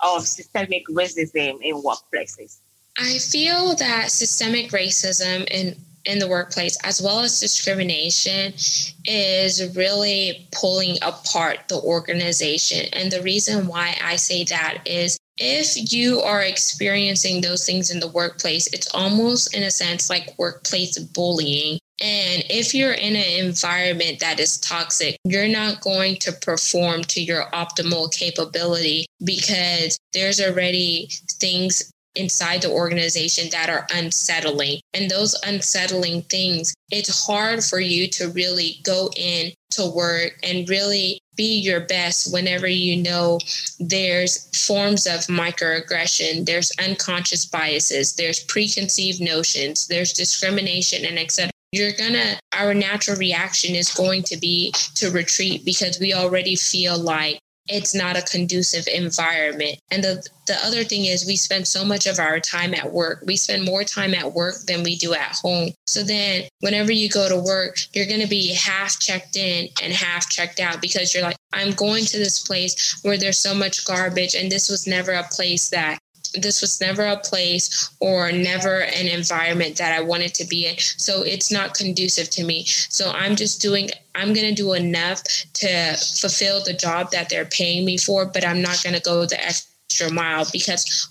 or 0.03 0.21
systemic 0.21 0.87
racism 0.87 1.59
in 1.61 1.75
workplaces? 1.81 2.59
I 2.99 3.17
feel 3.17 3.75
that 3.75 4.11
systemic 4.11 4.71
racism 4.71 5.47
in 5.49 5.75
in 6.05 6.19
the 6.19 6.27
workplace 6.27 6.77
as 6.83 7.01
well 7.01 7.19
as 7.19 7.39
discrimination 7.39 8.53
is 9.05 9.75
really 9.75 10.47
pulling 10.51 10.97
apart 11.01 11.59
the 11.67 11.79
organization. 11.79 12.87
And 12.93 13.11
the 13.11 13.21
reason 13.21 13.67
why 13.67 13.97
I 14.01 14.15
say 14.15 14.43
that 14.45 14.79
is 14.85 15.17
if 15.37 15.93
you 15.93 16.21
are 16.21 16.41
experiencing 16.41 17.41
those 17.41 17.65
things 17.65 17.91
in 17.91 17.99
the 17.99 18.07
workplace, 18.07 18.67
it's 18.73 18.93
almost 18.93 19.55
in 19.55 19.63
a 19.63 19.71
sense 19.71 20.09
like 20.09 20.37
workplace 20.37 20.97
bullying. 20.97 21.79
And 22.01 22.43
if 22.49 22.73
you're 22.73 22.93
in 22.93 23.15
an 23.15 23.45
environment 23.45 24.19
that 24.19 24.39
is 24.39 24.57
toxic, 24.57 25.17
you're 25.25 25.49
not 25.49 25.81
going 25.81 26.15
to 26.17 26.31
perform 26.31 27.03
to 27.03 27.21
your 27.21 27.43
optimal 27.51 28.11
capability 28.11 29.05
because 29.23 29.97
there's 30.13 30.41
already 30.41 31.09
things 31.39 31.91
inside 32.15 32.61
the 32.61 32.71
organization 32.71 33.49
that 33.51 33.69
are 33.69 33.87
unsettling. 33.93 34.79
And 34.93 35.09
those 35.09 35.35
unsettling 35.45 36.23
things, 36.23 36.73
it's 36.91 37.25
hard 37.25 37.63
for 37.63 37.79
you 37.79 38.07
to 38.09 38.29
really 38.29 38.79
go 38.83 39.09
in 39.15 39.51
to 39.71 39.85
work 39.85 40.37
and 40.43 40.67
really 40.67 41.19
be 41.35 41.59
your 41.59 41.81
best 41.81 42.33
whenever 42.33 42.67
you 42.67 42.97
know 42.97 43.39
there's 43.79 44.49
forms 44.67 45.05
of 45.05 45.21
microaggression, 45.27 46.45
there's 46.45 46.71
unconscious 46.83 47.45
biases, 47.45 48.15
there's 48.15 48.43
preconceived 48.43 49.21
notions, 49.21 49.87
there's 49.87 50.11
discrimination, 50.11 51.05
and 51.05 51.17
etc. 51.17 51.51
You're 51.71 51.93
gonna, 51.93 52.39
our 52.57 52.73
natural 52.73 53.15
reaction 53.17 53.75
is 53.75 53.93
going 53.93 54.23
to 54.23 54.37
be 54.37 54.73
to 54.95 55.11
retreat 55.11 55.63
because 55.63 55.99
we 55.99 56.13
already 56.13 56.55
feel 56.55 56.97
like 56.97 57.39
it's 57.69 57.95
not 57.95 58.17
a 58.17 58.21
conducive 58.21 58.87
environment. 58.87 59.79
And 59.91 60.03
the, 60.03 60.27
the 60.47 60.57
other 60.65 60.83
thing 60.83 61.05
is, 61.05 61.25
we 61.25 61.35
spend 61.35 61.67
so 61.67 61.85
much 61.85 62.07
of 62.07 62.19
our 62.19 62.39
time 62.39 62.73
at 62.73 62.91
work. 62.91 63.23
We 63.25 63.35
spend 63.35 63.63
more 63.63 63.83
time 63.83 64.13
at 64.13 64.33
work 64.33 64.55
than 64.67 64.83
we 64.83 64.95
do 64.95 65.13
at 65.13 65.35
home. 65.41 65.71
So 65.87 66.03
then, 66.03 66.43
whenever 66.59 66.91
you 66.91 67.09
go 67.09 67.29
to 67.29 67.37
work, 67.37 67.77
you're 67.93 68.07
going 68.07 68.21
to 68.21 68.27
be 68.27 68.53
half 68.53 68.99
checked 68.99 69.35
in 69.35 69.69
and 69.81 69.93
half 69.93 70.29
checked 70.29 70.59
out 70.59 70.81
because 70.81 71.13
you're 71.13 71.23
like, 71.23 71.37
I'm 71.53 71.71
going 71.71 72.05
to 72.05 72.17
this 72.17 72.45
place 72.45 72.99
where 73.03 73.17
there's 73.17 73.37
so 73.37 73.53
much 73.53 73.85
garbage, 73.85 74.35
and 74.35 74.51
this 74.51 74.69
was 74.69 74.87
never 74.87 75.13
a 75.13 75.27
place 75.31 75.69
that 75.69 75.99
this 76.33 76.61
was 76.61 76.79
never 76.79 77.05
a 77.05 77.17
place 77.17 77.89
or 77.99 78.31
never 78.31 78.81
an 78.81 79.07
environment 79.07 79.77
that 79.77 79.97
I 79.97 80.01
wanted 80.01 80.33
to 80.35 80.45
be 80.45 80.67
in. 80.67 80.77
So 80.77 81.23
it's 81.23 81.51
not 81.51 81.73
conducive 81.73 82.29
to 82.31 82.43
me. 82.43 82.65
So 82.65 83.11
I'm 83.11 83.35
just 83.35 83.61
doing, 83.61 83.89
I'm 84.15 84.33
going 84.33 84.47
to 84.47 84.53
do 84.53 84.73
enough 84.73 85.23
to 85.53 85.95
fulfill 86.19 86.63
the 86.63 86.73
job 86.73 87.11
that 87.11 87.29
they're 87.29 87.45
paying 87.45 87.85
me 87.85 87.97
for, 87.97 88.25
but 88.25 88.45
I'm 88.45 88.61
not 88.61 88.81
going 88.83 88.95
to 88.95 89.01
go 89.01 89.25
the 89.25 89.43
extra 89.43 90.11
mile 90.11 90.45
because 90.51 91.09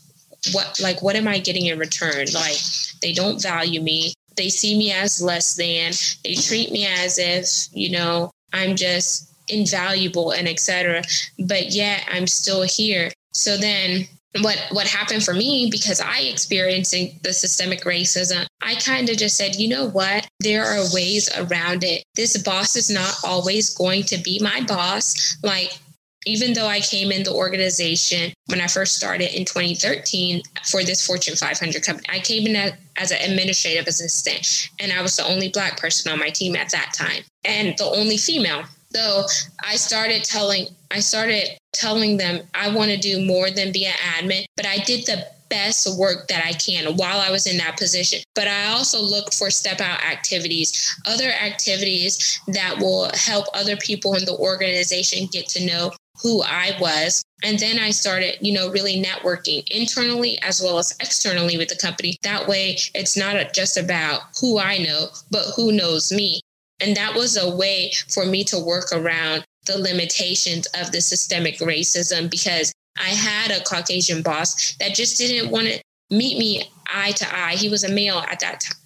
what, 0.53 0.79
like, 0.81 1.03
what 1.03 1.17
am 1.17 1.27
I 1.27 1.39
getting 1.39 1.67
in 1.67 1.79
return? 1.79 2.27
Like, 2.33 2.59
they 3.03 3.13
don't 3.13 3.43
value 3.43 3.81
me. 3.81 4.15
They 4.37 4.49
see 4.49 4.79
me 4.79 4.93
as 4.93 5.21
less 5.21 5.57
than. 5.57 5.93
They 6.25 6.35
treat 6.35 6.71
me 6.71 6.87
as 6.87 7.19
if, 7.19 7.69
you 7.73 7.91
know, 7.91 8.31
I'm 8.53 8.77
just 8.77 9.35
invaluable 9.49 10.31
and 10.31 10.47
etc. 10.47 11.03
But 11.39 11.73
yet 11.73 12.07
I'm 12.11 12.27
still 12.27 12.63
here. 12.63 13.11
So 13.33 13.57
then 13.57 14.07
what 14.43 14.59
what 14.71 14.87
happened 14.87 15.23
for 15.23 15.35
me 15.35 15.69
because 15.71 16.01
I 16.01 16.21
experiencing 16.21 17.19
the 17.23 17.33
systemic 17.33 17.83
racism, 17.85 18.47
I 18.63 18.75
kind 18.77 19.09
of 19.09 19.17
just 19.17 19.37
said, 19.37 19.57
you 19.57 19.69
know 19.69 19.89
what? 19.89 20.27
There 20.41 20.65
are 20.65 20.85
ways 20.93 21.29
around 21.37 21.85
it. 21.85 22.05
This 22.15 22.41
boss 22.43 22.77
is 22.77 22.91
not 22.91 23.15
always 23.25 23.75
going 23.75 24.05
to 24.05 24.19
be 24.19 24.39
my 24.41 24.63
boss. 24.67 25.37
Like 25.43 25.79
even 26.27 26.53
though 26.53 26.67
I 26.67 26.81
came 26.81 27.11
in 27.11 27.23
the 27.23 27.33
organization 27.33 28.33
when 28.47 28.61
I 28.61 28.67
first 28.67 28.97
started 28.97 29.37
in 29.39 29.45
2013 29.45 30.43
for 30.71 30.85
this 30.85 31.05
Fortune 31.05 31.37
500 31.37 31.83
company, 31.83 32.07
I 32.09 32.19
came 32.19 32.47
in 32.47 32.57
as, 32.57 32.73
as 32.97 33.11
an 33.13 33.31
administrative 33.31 33.87
assistant, 33.87 34.69
and 34.81 34.93
I 34.93 35.01
was 35.01 35.17
the 35.17 35.27
only 35.27 35.49
Black 35.49 35.81
person 35.81 36.13
on 36.13 36.19
my 36.19 36.29
team 36.31 36.57
at 36.57 36.71
that 36.71 36.93
time, 36.93 37.23
and 37.45 37.77
the 37.79 37.85
only 37.85 38.17
female. 38.17 38.65
So 38.93 39.27
I 39.65 39.77
started 39.77 40.25
telling 40.25 40.69
I 40.91 41.01
started 41.01 41.59
telling 41.73 42.17
them 42.17 42.41
I 42.55 42.75
want 42.75 42.91
to 42.91 42.97
do 42.97 43.25
more 43.25 43.51
than 43.51 43.73
be 43.73 43.87
an 43.87 43.93
admin, 43.93 44.45
but 44.57 44.67
I 44.67 44.79
did 44.79 45.07
the 45.07 45.27
best 45.51 45.99
work 45.99 46.29
that 46.29 46.45
I 46.45 46.53
can 46.53 46.97
while 46.97 47.21
I 47.21 47.31
was 47.31 47.47
in 47.47 47.59
that 47.59 47.79
position. 47.79 48.21
But 48.35 48.49
I 48.49 48.67
also 48.67 49.01
looked 49.01 49.35
for 49.35 49.51
step 49.51 49.81
out 49.81 50.05
activities, 50.05 50.95
other 51.07 51.29
activities 51.29 52.41
that 52.49 52.79
will 52.79 53.11
help 53.15 53.47
other 53.55 53.77
people 53.77 54.15
in 54.15 54.25
the 54.25 54.37
organization 54.37 55.29
get 55.33 55.49
to 55.49 55.67
know 55.67 55.93
who 56.23 56.43
I 56.43 56.77
was. 56.81 57.23
And 57.45 57.59
then 57.59 57.79
I 57.79 57.91
started, 57.91 58.39
you 58.41 58.53
know, 58.53 58.71
really 58.71 59.01
networking 59.01 59.65
internally 59.71 60.39
as 60.43 60.61
well 60.61 60.79
as 60.79 60.97
externally 61.01 61.57
with 61.57 61.69
the 61.69 61.77
company. 61.77 62.17
That 62.23 62.49
way, 62.49 62.77
it's 62.95 63.17
not 63.17 63.53
just 63.53 63.77
about 63.77 64.23
who 64.41 64.59
I 64.59 64.79
know, 64.79 65.09
but 65.31 65.45
who 65.55 65.73
knows 65.73 66.11
me. 66.11 66.41
And 66.81 66.97
that 66.97 67.15
was 67.15 67.37
a 67.37 67.55
way 67.55 67.93
for 68.09 68.25
me 68.25 68.45
to 68.45 68.59
work 68.59 68.93
around 68.93 69.45
the 69.67 69.79
limitations 69.79 70.67
of 70.81 70.93
the 70.93 71.01
systemic 71.01 71.59
racism 71.59 72.31
because 72.31 72.73
I 72.99 73.09
had 73.09 73.51
a 73.51 73.63
Caucasian 73.65 74.23
boss 74.23 74.75
that 74.81 74.95
just 74.95 75.19
didn't 75.19 75.51
want 75.51 75.69
to 75.69 75.81
meet 76.11 76.39
me 76.39 76.71
eye 76.93 77.13
to 77.13 77.37
eye. 77.37 77.55
He 77.55 77.69
was 77.69 77.85
a 77.85 77.93
male 77.93 78.19
at 78.29 78.41
that 78.41 78.61
time. 78.61 78.77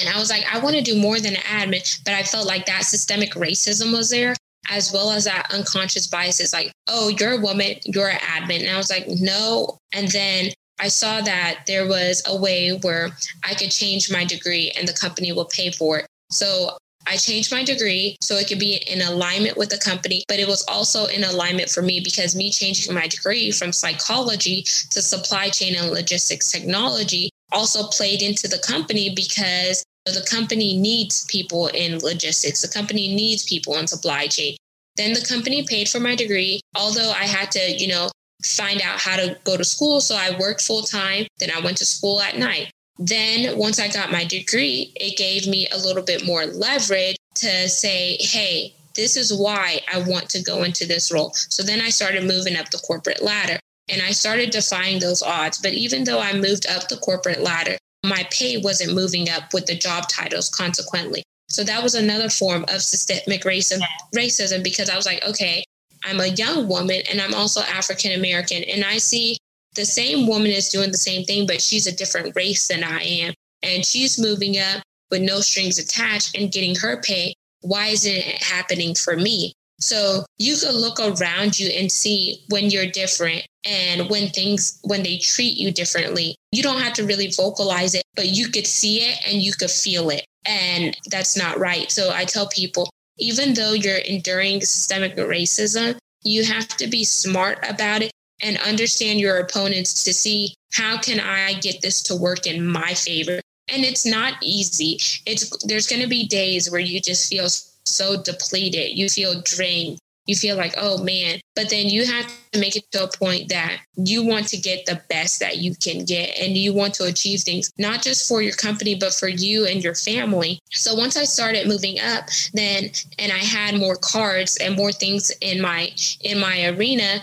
And 0.00 0.08
I 0.08 0.18
was 0.18 0.30
like, 0.30 0.44
I 0.52 0.58
want 0.60 0.76
to 0.76 0.82
do 0.82 0.96
more 0.96 1.18
than 1.18 1.34
an 1.34 1.42
admin, 1.42 2.00
but 2.04 2.14
I 2.14 2.22
felt 2.22 2.46
like 2.46 2.66
that 2.66 2.84
systemic 2.84 3.34
racism 3.34 3.92
was 3.92 4.10
there, 4.10 4.34
as 4.70 4.92
well 4.92 5.10
as 5.10 5.24
that 5.24 5.52
unconscious 5.52 6.06
biases 6.06 6.52
like, 6.52 6.72
oh, 6.88 7.08
you're 7.08 7.32
a 7.32 7.40
woman, 7.40 7.74
you're 7.84 8.08
an 8.08 8.18
admin. 8.18 8.60
And 8.60 8.70
I 8.70 8.76
was 8.76 8.90
like, 8.90 9.06
no. 9.08 9.78
And 9.92 10.08
then 10.08 10.52
I 10.78 10.88
saw 10.88 11.20
that 11.22 11.64
there 11.66 11.88
was 11.88 12.22
a 12.26 12.36
way 12.36 12.70
where 12.82 13.10
I 13.44 13.54
could 13.54 13.70
change 13.70 14.12
my 14.12 14.24
degree 14.24 14.72
and 14.76 14.86
the 14.86 14.92
company 14.92 15.32
will 15.32 15.44
pay 15.46 15.70
for 15.70 15.98
it. 15.98 16.06
So 16.30 16.76
I 17.06 17.16
changed 17.16 17.52
my 17.52 17.64
degree 17.64 18.16
so 18.20 18.36
it 18.36 18.48
could 18.48 18.58
be 18.58 18.76
in 18.86 19.02
alignment 19.02 19.56
with 19.56 19.68
the 19.68 19.78
company, 19.78 20.24
but 20.28 20.38
it 20.38 20.48
was 20.48 20.64
also 20.68 21.06
in 21.06 21.24
alignment 21.24 21.70
for 21.70 21.82
me 21.82 22.00
because 22.00 22.34
me 22.34 22.50
changing 22.50 22.94
my 22.94 23.06
degree 23.06 23.50
from 23.50 23.72
psychology 23.72 24.62
to 24.90 25.02
supply 25.02 25.50
chain 25.50 25.76
and 25.76 25.90
logistics 25.90 26.50
technology 26.50 27.30
also 27.52 27.88
played 27.88 28.22
into 28.22 28.48
the 28.48 28.58
company 28.66 29.12
because 29.14 29.84
the 30.06 30.26
company 30.30 30.76
needs 30.76 31.24
people 31.26 31.68
in 31.68 31.98
logistics, 31.98 32.62
the 32.62 32.68
company 32.68 33.14
needs 33.14 33.44
people 33.44 33.76
in 33.76 33.86
supply 33.86 34.26
chain. 34.26 34.56
Then 34.96 35.12
the 35.12 35.24
company 35.26 35.66
paid 35.66 35.88
for 35.88 36.00
my 36.00 36.14
degree, 36.14 36.60
although 36.76 37.10
I 37.10 37.24
had 37.24 37.50
to, 37.52 37.72
you 37.72 37.88
know, 37.88 38.10
find 38.44 38.80
out 38.80 39.00
how 39.00 39.16
to 39.16 39.36
go 39.44 39.56
to 39.56 39.64
school. 39.64 40.00
So 40.00 40.14
I 40.14 40.38
worked 40.38 40.62
full 40.62 40.82
time. 40.82 41.26
Then 41.38 41.50
I 41.54 41.60
went 41.60 41.78
to 41.78 41.86
school 41.86 42.20
at 42.20 42.36
night. 42.36 42.70
Then, 42.98 43.58
once 43.58 43.80
I 43.80 43.88
got 43.88 44.12
my 44.12 44.24
degree, 44.24 44.92
it 44.96 45.16
gave 45.16 45.48
me 45.48 45.66
a 45.72 45.78
little 45.78 46.02
bit 46.02 46.24
more 46.24 46.46
leverage 46.46 47.16
to 47.36 47.68
say, 47.68 48.16
hey, 48.20 48.74
this 48.94 49.16
is 49.16 49.32
why 49.32 49.80
I 49.92 49.98
want 49.98 50.28
to 50.30 50.42
go 50.42 50.62
into 50.62 50.86
this 50.86 51.12
role. 51.12 51.32
So 51.34 51.62
then 51.62 51.80
I 51.80 51.90
started 51.90 52.24
moving 52.24 52.56
up 52.56 52.70
the 52.70 52.78
corporate 52.78 53.22
ladder 53.22 53.58
and 53.88 54.00
I 54.00 54.12
started 54.12 54.50
defying 54.50 55.00
those 55.00 55.22
odds. 55.22 55.58
But 55.58 55.72
even 55.72 56.04
though 56.04 56.20
I 56.20 56.32
moved 56.32 56.66
up 56.68 56.88
the 56.88 56.96
corporate 56.96 57.40
ladder, 57.40 57.76
my 58.04 58.26
pay 58.30 58.58
wasn't 58.58 58.94
moving 58.94 59.28
up 59.28 59.52
with 59.52 59.66
the 59.66 59.76
job 59.76 60.08
titles 60.08 60.48
consequently. 60.48 61.22
So 61.48 61.64
that 61.64 61.82
was 61.82 61.94
another 61.94 62.28
form 62.28 62.64
of 62.68 62.82
systemic 62.82 63.42
racism, 63.42 63.80
racism 64.14 64.62
because 64.62 64.88
I 64.88 64.96
was 64.96 65.06
like, 65.06 65.24
okay, 65.24 65.64
I'm 66.04 66.20
a 66.20 66.26
young 66.26 66.68
woman 66.68 67.00
and 67.10 67.20
I'm 67.20 67.34
also 67.34 67.60
African 67.62 68.12
American. 68.12 68.62
And 68.64 68.84
I 68.84 68.98
see 68.98 69.36
the 69.74 69.84
same 69.84 70.26
woman 70.26 70.50
is 70.50 70.68
doing 70.68 70.90
the 70.90 70.98
same 70.98 71.24
thing, 71.24 71.46
but 71.46 71.60
she's 71.60 71.86
a 71.86 71.96
different 71.96 72.34
race 72.36 72.68
than 72.68 72.84
I 72.84 73.00
am. 73.00 73.34
And 73.62 73.84
she's 73.84 74.18
moving 74.18 74.58
up 74.58 74.82
with 75.10 75.22
no 75.22 75.40
strings 75.40 75.78
attached 75.78 76.36
and 76.36 76.52
getting 76.52 76.74
her 76.76 77.00
pay. 77.00 77.34
Why 77.60 77.88
isn't 77.88 78.12
it 78.12 78.42
happening 78.42 78.94
for 78.94 79.16
me? 79.16 79.54
So 79.80 80.24
you 80.38 80.56
could 80.56 80.74
look 80.74 81.00
around 81.00 81.58
you 81.58 81.68
and 81.68 81.90
see 81.90 82.44
when 82.48 82.70
you're 82.70 82.86
different 82.86 83.46
and 83.66 84.08
when 84.08 84.28
things, 84.28 84.78
when 84.84 85.02
they 85.02 85.18
treat 85.18 85.56
you 85.56 85.72
differently. 85.72 86.36
You 86.52 86.62
don't 86.62 86.80
have 86.80 86.92
to 86.94 87.04
really 87.04 87.30
vocalize 87.30 87.94
it, 87.94 88.04
but 88.14 88.28
you 88.28 88.48
could 88.48 88.66
see 88.66 88.98
it 88.98 89.18
and 89.26 89.42
you 89.42 89.52
could 89.52 89.70
feel 89.70 90.10
it. 90.10 90.24
And 90.46 90.96
that's 91.10 91.36
not 91.36 91.58
right. 91.58 91.90
So 91.90 92.12
I 92.12 92.24
tell 92.24 92.48
people, 92.48 92.90
even 93.18 93.54
though 93.54 93.72
you're 93.72 93.96
enduring 93.98 94.60
systemic 94.60 95.16
racism, 95.16 95.96
you 96.22 96.44
have 96.44 96.68
to 96.68 96.86
be 96.86 97.04
smart 97.04 97.58
about 97.68 98.02
it 98.02 98.10
and 98.42 98.58
understand 98.58 99.20
your 99.20 99.38
opponents 99.38 100.04
to 100.04 100.12
see 100.12 100.54
how 100.72 100.98
can 100.98 101.20
I 101.20 101.54
get 101.54 101.82
this 101.82 102.02
to 102.04 102.16
work 102.16 102.46
in 102.46 102.66
my 102.66 102.94
favor. 102.94 103.40
And 103.72 103.84
it's 103.84 104.04
not 104.04 104.34
easy. 104.42 104.98
It's 105.26 105.50
there's 105.64 105.86
going 105.86 106.02
to 106.02 106.08
be 106.08 106.26
days 106.26 106.70
where 106.70 106.80
you 106.80 107.00
just 107.00 107.30
feel 107.30 107.48
so 107.86 108.20
depleted. 108.20 108.96
You 108.96 109.08
feel 109.08 109.40
drained. 109.42 109.98
You 110.26 110.34
feel 110.34 110.56
like, 110.56 110.74
oh 110.78 111.02
man. 111.02 111.40
But 111.54 111.70
then 111.70 111.88
you 111.88 112.06
have 112.06 112.26
to 112.52 112.58
make 112.58 112.76
it 112.76 112.90
to 112.92 113.04
a 113.04 113.16
point 113.16 113.48
that 113.50 113.78
you 113.96 114.24
want 114.24 114.48
to 114.48 114.56
get 114.56 114.86
the 114.86 115.02
best 115.08 115.38
that 115.40 115.58
you 115.58 115.74
can 115.76 116.04
get 116.04 116.38
and 116.38 116.56
you 116.56 116.72
want 116.72 116.94
to 116.94 117.04
achieve 117.04 117.40
things, 117.40 117.70
not 117.78 118.02
just 118.02 118.26
for 118.26 118.40
your 118.40 118.54
company, 118.54 118.94
but 118.94 119.12
for 119.12 119.28
you 119.28 119.66
and 119.66 119.84
your 119.84 119.94
family. 119.94 120.58
So 120.72 120.94
once 120.94 121.16
I 121.16 121.24
started 121.24 121.68
moving 121.68 122.00
up, 122.00 122.28
then 122.54 122.90
and 123.18 123.32
I 123.32 123.38
had 123.38 123.78
more 123.78 123.96
cards 123.96 124.56
and 124.56 124.76
more 124.76 124.92
things 124.92 125.30
in 125.40 125.60
my 125.60 125.90
in 126.22 126.38
my 126.40 126.66
arena, 126.68 127.20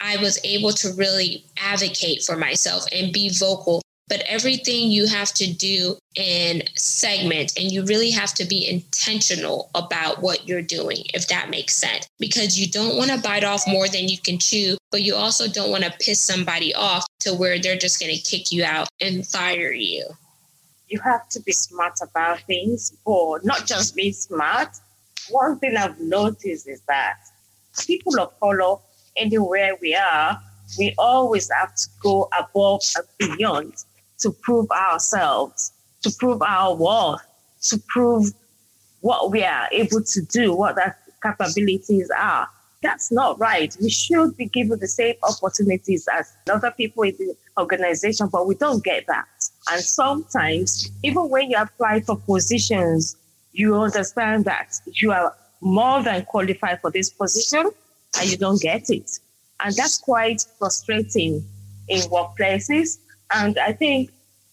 I 0.00 0.16
was 0.18 0.38
able 0.44 0.72
to 0.72 0.92
really 0.94 1.44
advocate 1.56 2.22
for 2.22 2.36
myself 2.36 2.84
and 2.92 3.12
be 3.12 3.30
vocal. 3.30 3.82
But 4.06 4.22
everything 4.26 4.90
you 4.90 5.06
have 5.06 5.32
to 5.32 5.50
do 5.50 5.96
in 6.14 6.62
segment 6.76 7.58
and 7.58 7.72
you 7.72 7.86
really 7.86 8.10
have 8.10 8.34
to 8.34 8.44
be 8.44 8.68
intentional 8.68 9.70
about 9.74 10.20
what 10.20 10.46
you're 10.46 10.60
doing 10.60 10.98
if 11.14 11.26
that 11.28 11.48
makes 11.48 11.74
sense. 11.74 12.06
Because 12.18 12.60
you 12.60 12.70
don't 12.70 12.96
want 12.96 13.10
to 13.10 13.18
bite 13.18 13.44
off 13.44 13.66
more 13.66 13.88
than 13.88 14.08
you 14.08 14.18
can 14.18 14.38
chew 14.38 14.76
but 14.94 15.02
you 15.02 15.16
also 15.16 15.48
don't 15.48 15.72
want 15.72 15.82
to 15.82 15.92
piss 15.98 16.20
somebody 16.20 16.72
off 16.72 17.04
to 17.18 17.34
where 17.34 17.58
they're 17.58 17.76
just 17.76 17.98
going 17.98 18.14
to 18.14 18.22
kick 18.22 18.52
you 18.52 18.64
out 18.64 18.86
and 19.00 19.26
fire 19.26 19.72
you. 19.72 20.06
You 20.86 21.00
have 21.00 21.28
to 21.30 21.40
be 21.40 21.50
smart 21.50 21.98
about 22.00 22.42
things 22.42 22.96
or 23.04 23.40
not 23.42 23.66
just 23.66 23.96
be 23.96 24.12
smart. 24.12 24.68
One 25.30 25.58
thing 25.58 25.76
i've 25.76 25.98
noticed 25.98 26.68
is 26.68 26.80
that 26.82 27.16
people 27.84 28.20
of 28.20 28.38
color 28.38 28.76
anywhere 29.16 29.76
we 29.80 29.94
are 29.94 30.40
we 30.78 30.94
always 30.98 31.50
have 31.50 31.74
to 31.74 31.88
go 32.00 32.28
above 32.38 32.82
and 32.96 33.36
beyond 33.36 33.84
to 34.18 34.30
prove 34.30 34.70
ourselves, 34.70 35.72
to 36.02 36.10
prove 36.18 36.42
our 36.42 36.74
worth, 36.74 37.20
to 37.62 37.78
prove 37.88 38.32
what 39.00 39.30
we 39.30 39.44
are 39.44 39.68
able 39.72 40.02
to 40.02 40.22
do, 40.22 40.54
what 40.54 40.78
our 40.78 40.96
capabilities 41.22 42.10
are. 42.16 42.48
That's 42.82 43.10
not 43.10 43.38
right. 43.38 43.74
We 43.80 43.88
should 43.88 44.36
be 44.36 44.46
given 44.46 44.78
the 44.78 44.88
same 44.88 45.14
opportunities 45.22 46.06
as 46.12 46.32
other 46.50 46.70
people 46.70 47.04
in 47.04 47.14
the 47.18 47.34
organization, 47.58 48.28
but 48.30 48.46
we 48.46 48.56
don't 48.56 48.84
get 48.84 49.06
that. 49.06 49.26
And 49.70 49.80
sometimes, 49.80 50.90
even 51.02 51.30
when 51.30 51.50
you 51.50 51.56
apply 51.56 52.00
for 52.00 52.18
positions, 52.18 53.16
you 53.52 53.74
understand 53.74 54.44
that 54.44 54.78
you 54.86 55.12
are 55.12 55.34
more 55.62 56.02
than 56.02 56.24
qualified 56.26 56.80
for 56.82 56.90
this 56.90 57.08
position 57.08 57.70
and 58.18 58.30
you 58.30 58.36
don't 58.36 58.60
get 58.60 58.90
it. 58.90 59.10
And 59.60 59.74
that's 59.74 59.98
quite 59.98 60.44
frustrating 60.58 61.44
in 61.88 62.00
workplaces 62.10 62.98
and 63.34 63.58
I 63.58 63.72
think 63.72 64.10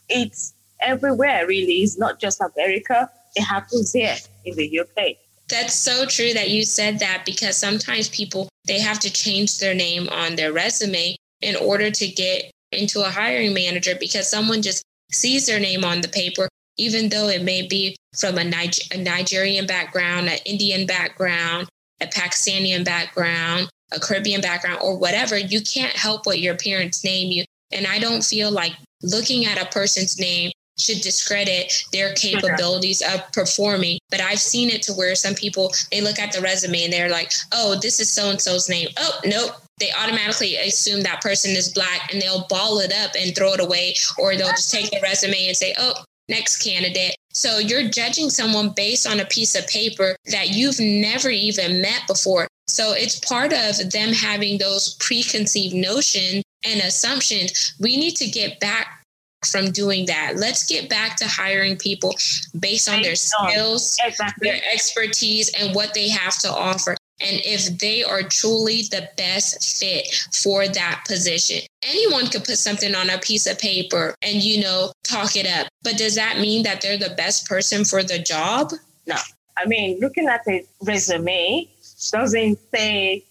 it's 0.10 0.54
everywhere, 0.82 1.47
really. 1.47 1.84
It's 1.84 1.97
not 1.97 2.19
just 2.19 2.41
America, 2.41 3.10
it 3.36 3.43
happens 3.43 3.93
here 3.93 4.15
in 4.45 4.56
the 4.56 4.80
UK. 4.80 5.17
That's 5.47 5.76
so 5.76 6.06
true 6.06 6.34
that 6.34 6.50
you 6.50 6.63
said 6.63 7.00
that 7.00 7.24
because 7.26 7.58
sometimes 7.58 8.10
people 8.10 8.47
they 8.67 8.80
have 8.80 9.00
to 9.00 9.12
change 9.12 9.58
their 9.60 9.74
name 9.74 10.08
on 10.10 10.36
their 10.36 10.54
resume 10.54 11.15
in 11.41 11.56
order 11.56 11.91
to 11.91 12.08
get 12.08 12.52
into 12.71 13.02
a 13.02 13.10
hiring 13.10 13.54
manager 13.54 13.95
because 14.00 14.30
someone 14.30 14.62
just 14.62 14.84
sees 15.12 15.45
their 15.45 15.60
name 15.60 15.84
on 15.84 16.02
the 16.02 16.08
paper 16.08 16.47
even 16.78 17.10
though 17.10 17.28
it 17.28 17.43
may 17.43 17.67
be 17.67 17.95
from 18.17 18.38
a, 18.38 18.43
Niger- 18.43 18.84
a 18.91 18.97
Nigerian 18.97 19.67
background, 19.67 20.28
an 20.30 20.39
Indian 20.45 20.88
background, 20.88 21.67
a 22.01 22.07
Pakistani 22.07 22.83
background, 22.83 23.69
a 23.91 23.99
Caribbean 23.99 24.41
background, 24.41 24.79
or 24.81 24.97
whatever, 24.97 25.37
you 25.37 25.61
can't 25.61 25.95
help 25.95 26.25
what 26.25 26.39
your 26.39 26.55
parents 26.55 27.03
name 27.03 27.31
you. 27.31 27.43
And 27.71 27.87
I 27.87 27.99
don't 27.99 28.23
feel 28.23 28.51
like 28.51 28.73
looking 29.03 29.45
at 29.45 29.61
a 29.61 29.65
person's 29.67 30.19
name 30.19 30.51
should 30.79 31.01
discredit 31.01 31.83
their 31.91 32.13
capabilities 32.13 33.01
of 33.01 33.31
performing. 33.31 33.99
But 34.09 34.21
I've 34.21 34.39
seen 34.39 34.69
it 34.69 34.81
to 34.83 34.93
where 34.93 35.15
some 35.15 35.35
people 35.35 35.73
they 35.91 36.01
look 36.01 36.19
at 36.19 36.31
the 36.31 36.41
resume 36.41 36.83
and 36.83 36.93
they're 36.93 37.09
like, 37.09 37.31
"Oh, 37.51 37.79
this 37.79 37.99
is 37.99 38.09
so 38.09 38.29
and 38.29 38.41
so's 38.41 38.69
name." 38.69 38.89
Oh, 38.97 39.19
nope. 39.25 39.51
They 39.79 39.91
automatically 39.91 40.55
assume 40.57 41.01
that 41.01 41.21
person 41.21 41.51
is 41.51 41.69
black 41.69 42.11
and 42.11 42.21
they'll 42.21 42.45
ball 42.47 42.79
it 42.79 42.93
up 42.93 43.11
and 43.19 43.35
throw 43.35 43.53
it 43.53 43.59
away, 43.59 43.95
or 44.17 44.35
they'll 44.35 44.49
just 44.49 44.71
take 44.71 44.89
the 44.91 44.99
resume 45.01 45.47
and 45.47 45.57
say, 45.57 45.75
"Oh, 45.77 45.93
next 46.32 46.63
candidate." 46.63 47.15
So 47.34 47.60
you're 47.60 47.88
judging 47.89 48.30
someone 48.30 48.70
based 48.70 49.06
on 49.06 49.20
a 49.20 49.26
piece 49.26 49.56
of 49.56 49.67
paper 49.67 50.15
that 50.32 50.50
you've 50.50 50.80
never 50.80 51.30
even 51.30 51.82
met 51.82 52.08
before. 52.08 52.48
So 52.67 52.94
it's 52.94 53.20
part 53.20 53.54
of 53.54 53.91
them 53.91 54.13
having 54.13 54.58
those 54.58 54.96
preconceived 54.96 55.76
notions 55.76 56.44
and 56.65 56.82
assumptions, 56.82 57.74
we 57.80 57.98
need 57.98 58.15
to 58.17 58.28
get 58.28 58.60
back 58.60 59.04
from 59.46 59.72
doing 59.72 60.06
that. 60.06 60.38
Let's 60.38 60.65
get 60.65 60.89
back 60.89 61.17
to 61.17 61.28
hiring 61.28 61.76
people 61.78 62.15
based 62.60 62.88
on 62.88 63.02
their 63.02 63.15
skills, 63.15 63.98
exactly. 64.04 64.50
their 64.50 64.62
expertise, 64.72 65.50
and 65.60 65.76
what 65.76 65.94
they 65.94 66.10
have 66.10 66.38
to 66.39 66.52
offer. 66.52 66.96
And 67.21 67.41
if 67.45 67.77
they 67.79 68.03
are 68.03 68.23
truly 68.23 68.84
the 68.84 69.10
best 69.17 69.79
fit 69.79 70.07
for 70.34 70.67
that 70.67 71.03
position, 71.07 71.62
anyone 71.84 72.27
could 72.27 72.43
put 72.43 72.57
something 72.57 72.95
on 72.95 73.10
a 73.10 73.19
piece 73.19 73.47
of 73.47 73.60
paper 73.60 74.15
and, 74.21 74.41
you 74.41 74.62
know, 74.62 74.91
talk 75.03 75.36
it 75.36 75.47
up. 75.47 75.67
But 75.84 75.97
does 75.97 76.15
that 76.15 76.39
mean 76.39 76.63
that 76.63 76.81
they're 76.81 76.97
the 76.97 77.13
best 77.15 77.47
person 77.47 77.86
for 77.86 78.03
the 78.03 78.19
job? 78.19 78.71
No. 79.07 79.17
I 79.57 79.65
mean, 79.65 79.99
looking 79.99 80.27
at 80.27 80.41
a 80.47 80.65
resume 80.81 81.67
doesn't 82.12 82.60
say 82.73 83.23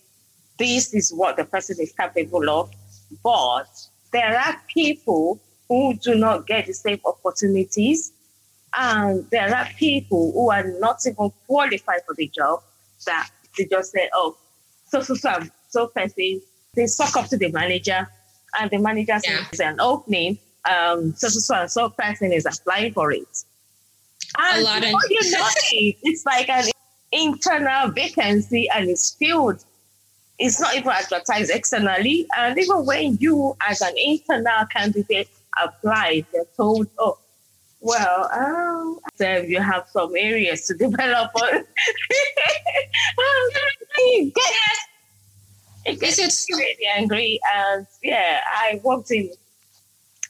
this 0.58 0.94
is 0.94 1.12
what 1.12 1.36
the 1.36 1.44
person 1.44 1.76
is 1.80 1.92
capable 1.92 2.48
of 2.48 2.70
but 3.22 3.66
there 4.12 4.38
are 4.38 4.56
people 4.72 5.40
who 5.68 5.94
do 5.94 6.14
not 6.14 6.46
get 6.46 6.66
the 6.66 6.72
same 6.72 7.00
opportunities. 7.04 8.12
And 8.76 9.28
there 9.30 9.54
are 9.54 9.66
people 9.76 10.32
who 10.32 10.50
are 10.50 10.64
not 10.78 11.00
even 11.06 11.32
qualified 11.46 12.00
for 12.06 12.14
the 12.14 12.28
job 12.28 12.62
that 13.06 13.30
they 13.60 13.66
just 13.66 13.92
say, 13.92 14.08
oh, 14.14 14.36
so, 14.88 15.00
so, 15.00 15.14
so, 15.14 15.40
so 15.68 15.86
person, 15.88 16.40
they 16.74 16.86
suck 16.86 17.16
up 17.16 17.28
to 17.28 17.36
the 17.36 17.50
manager 17.52 18.08
and 18.58 18.70
the 18.70 18.78
manager 18.78 19.18
yeah. 19.24 19.44
says 19.50 19.60
an 19.60 19.80
opening, 19.80 20.38
um, 20.68 21.14
so, 21.14 21.28
so, 21.28 21.40
so, 21.40 21.66
so 21.66 21.88
person 21.90 22.32
is 22.32 22.46
applying 22.46 22.92
for 22.92 23.12
it. 23.12 23.44
And 24.38 24.60
a 24.60 24.64
lot 24.64 24.78
of 24.78 24.90
you 25.08 25.30
know 25.32 25.48
it, 25.72 25.96
it's 26.02 26.24
like 26.24 26.48
an 26.48 26.66
internal 27.12 27.90
vacancy 27.90 28.68
and 28.70 28.88
it's 28.88 29.14
filled 29.14 29.64
it's 30.40 30.58
not 30.58 30.74
even 30.74 30.88
advertised 30.88 31.50
externally. 31.50 32.26
And 32.36 32.58
even 32.58 32.86
when 32.86 33.18
you, 33.20 33.56
as 33.68 33.82
an 33.82 33.92
internal 33.96 34.64
candidate, 34.74 35.28
apply, 35.62 36.24
they're 36.32 36.44
told, 36.56 36.88
oh, 36.98 37.18
well, 37.80 38.28
um, 38.32 38.98
so 39.16 39.38
you 39.38 39.60
have 39.60 39.86
some 39.90 40.14
areas 40.16 40.66
to 40.66 40.74
develop 40.78 41.30
on. 41.34 41.64
it 43.96 44.34
gets, 44.34 44.78
it 45.86 46.00
gets 46.00 46.46
really 46.50 46.86
angry. 46.94 47.40
And 47.54 47.86
yeah, 48.02 48.40
I 48.46 48.80
worked 48.84 49.10
in 49.10 49.30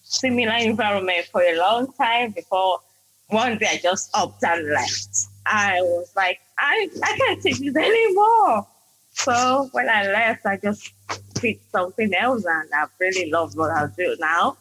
similar 0.02 0.56
environment 0.56 1.26
for 1.30 1.42
a 1.42 1.56
long 1.56 1.92
time 1.92 2.32
before 2.32 2.80
one 3.28 3.58
day 3.58 3.68
I 3.70 3.76
just 3.78 4.10
upped 4.14 4.42
and 4.42 4.68
left. 4.70 5.26
I 5.46 5.80
was 5.82 6.12
like, 6.16 6.40
I, 6.58 6.88
I 7.02 7.16
can't 7.16 7.42
take 7.42 7.58
this 7.58 7.76
anymore. 7.76 8.66
So 9.12 9.68
when 9.72 9.88
I 9.88 10.06
left, 10.06 10.46
I 10.46 10.56
just 10.56 10.92
picked 11.34 11.70
something 11.70 12.12
else, 12.14 12.44
and 12.44 12.68
I 12.74 12.86
really 12.98 13.30
love 13.30 13.56
what 13.56 13.70
I 13.70 13.86
do 13.96 14.16
now. 14.20 14.56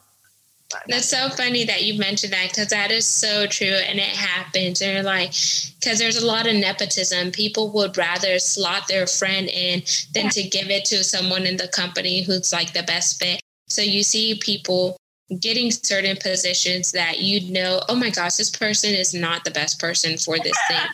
That's 0.87 1.09
so 1.09 1.29
funny 1.29 1.65
that 1.65 1.83
you 1.83 1.97
mentioned 1.97 2.33
that 2.33 2.49
because 2.49 2.67
that 2.67 2.91
is 2.91 3.05
so 3.05 3.47
true 3.47 3.67
and 3.67 3.97
it 3.97 4.15
happens. 4.15 4.81
And 4.81 5.05
like, 5.05 5.31
because 5.79 5.97
there's 5.97 6.21
a 6.21 6.25
lot 6.25 6.47
of 6.47 6.55
nepotism. 6.55 7.31
People 7.31 7.71
would 7.71 7.97
rather 7.97 8.37
slot 8.37 8.87
their 8.87 9.07
friend 9.07 9.47
in 9.49 9.81
than 10.13 10.25
yeah. 10.25 10.29
to 10.29 10.43
give 10.43 10.69
it 10.69 10.85
to 10.85 11.03
someone 11.03 11.45
in 11.45 11.57
the 11.57 11.67
company 11.69 12.21
who's 12.21 12.53
like 12.53 12.73
the 12.73 12.83
best 12.83 13.19
fit. 13.19 13.41
So 13.67 13.81
you 13.81 14.03
see 14.03 14.39
people 14.41 14.97
getting 15.39 15.71
certain 15.71 16.17
positions 16.17 16.91
that 16.91 17.19
you 17.19 17.51
know, 17.51 17.81
oh 17.89 17.95
my 17.95 18.09
gosh, 18.09 18.35
this 18.35 18.49
person 18.49 18.93
is 18.93 19.13
not 19.13 19.43
the 19.45 19.51
best 19.51 19.79
person 19.79 20.17
for 20.17 20.37
this 20.37 20.57
thing. 20.67 20.87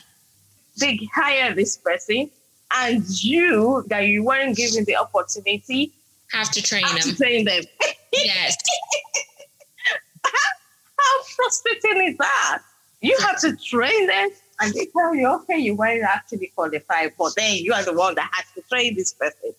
They 0.78 1.09
hire 1.13 1.53
this 1.53 1.78
person 1.78 2.30
and 2.73 3.03
you 3.23 3.84
that 3.88 4.07
you 4.07 4.23
weren't 4.23 4.55
given 4.55 4.86
the 4.86 4.95
opportunity 4.95 5.93
have 6.32 6.49
to 6.51 6.61
train 6.61 6.84
have 6.84 7.01
them. 7.01 7.11
To 7.11 7.15
train 7.15 7.45
them. 7.45 7.63
Yes. 8.13 8.55
how, 10.26 10.99
how 10.99 11.23
frustrating 11.36 12.11
is 12.11 12.17
that? 12.17 12.61
You 13.01 13.17
have 13.21 13.39
to 13.41 13.55
train 13.55 14.07
them 14.07 14.30
and 14.59 14.73
they 14.73 14.86
tell 14.88 15.13
you, 15.15 15.28
okay, 15.28 15.57
you 15.57 15.76
weren't 15.76 16.03
actually 16.03 16.51
qualified, 16.55 17.13
but 17.17 17.34
then 17.36 17.57
you 17.57 17.73
are 17.73 17.84
the 17.84 17.93
one 17.93 18.15
that 18.15 18.30
has 18.34 18.45
to 18.55 18.61
train 18.69 18.95
this 18.95 19.13
person. 19.13 19.53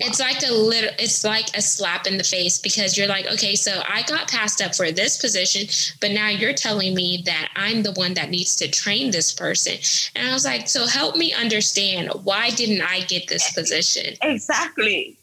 It's 0.00 0.20
like 0.20 0.42
a 0.48 0.52
little 0.52 0.90
it's 0.98 1.24
like 1.24 1.56
a 1.56 1.60
slap 1.60 2.06
in 2.06 2.18
the 2.18 2.24
face 2.24 2.60
because 2.60 2.96
you're 2.96 3.08
like, 3.08 3.26
okay, 3.26 3.56
so 3.56 3.82
I 3.88 4.02
got 4.02 4.28
passed 4.28 4.62
up 4.62 4.74
for 4.74 4.92
this 4.92 5.18
position, 5.18 5.66
but 6.00 6.12
now 6.12 6.28
you're 6.28 6.52
telling 6.52 6.94
me 6.94 7.22
that 7.26 7.48
I'm 7.56 7.82
the 7.82 7.92
one 7.92 8.14
that 8.14 8.30
needs 8.30 8.54
to 8.56 8.68
train 8.68 9.10
this 9.10 9.32
person. 9.32 9.74
And 10.14 10.28
I 10.28 10.32
was 10.32 10.44
like, 10.44 10.68
so 10.68 10.86
help 10.86 11.16
me 11.16 11.32
understand 11.32 12.10
why 12.22 12.50
didn't 12.50 12.82
I 12.82 13.00
get 13.00 13.26
this 13.26 13.52
position? 13.52 14.14
Exactly. 14.22 15.18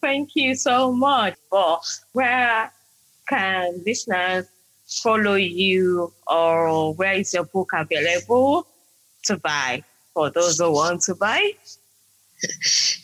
Thank 0.00 0.36
you 0.36 0.54
so 0.54 0.92
much. 0.92 1.34
But 1.50 1.80
where 2.12 2.72
can 3.32 3.82
listeners 3.86 4.46
follow 4.86 5.34
you 5.34 6.12
or 6.26 6.94
where 6.94 7.14
is 7.14 7.32
your 7.32 7.44
book 7.44 7.70
available 7.72 8.66
to 9.24 9.38
buy 9.38 9.82
for 10.12 10.30
those 10.30 10.58
who 10.58 10.70
want 10.72 11.00
to 11.00 11.14
buy? 11.14 11.52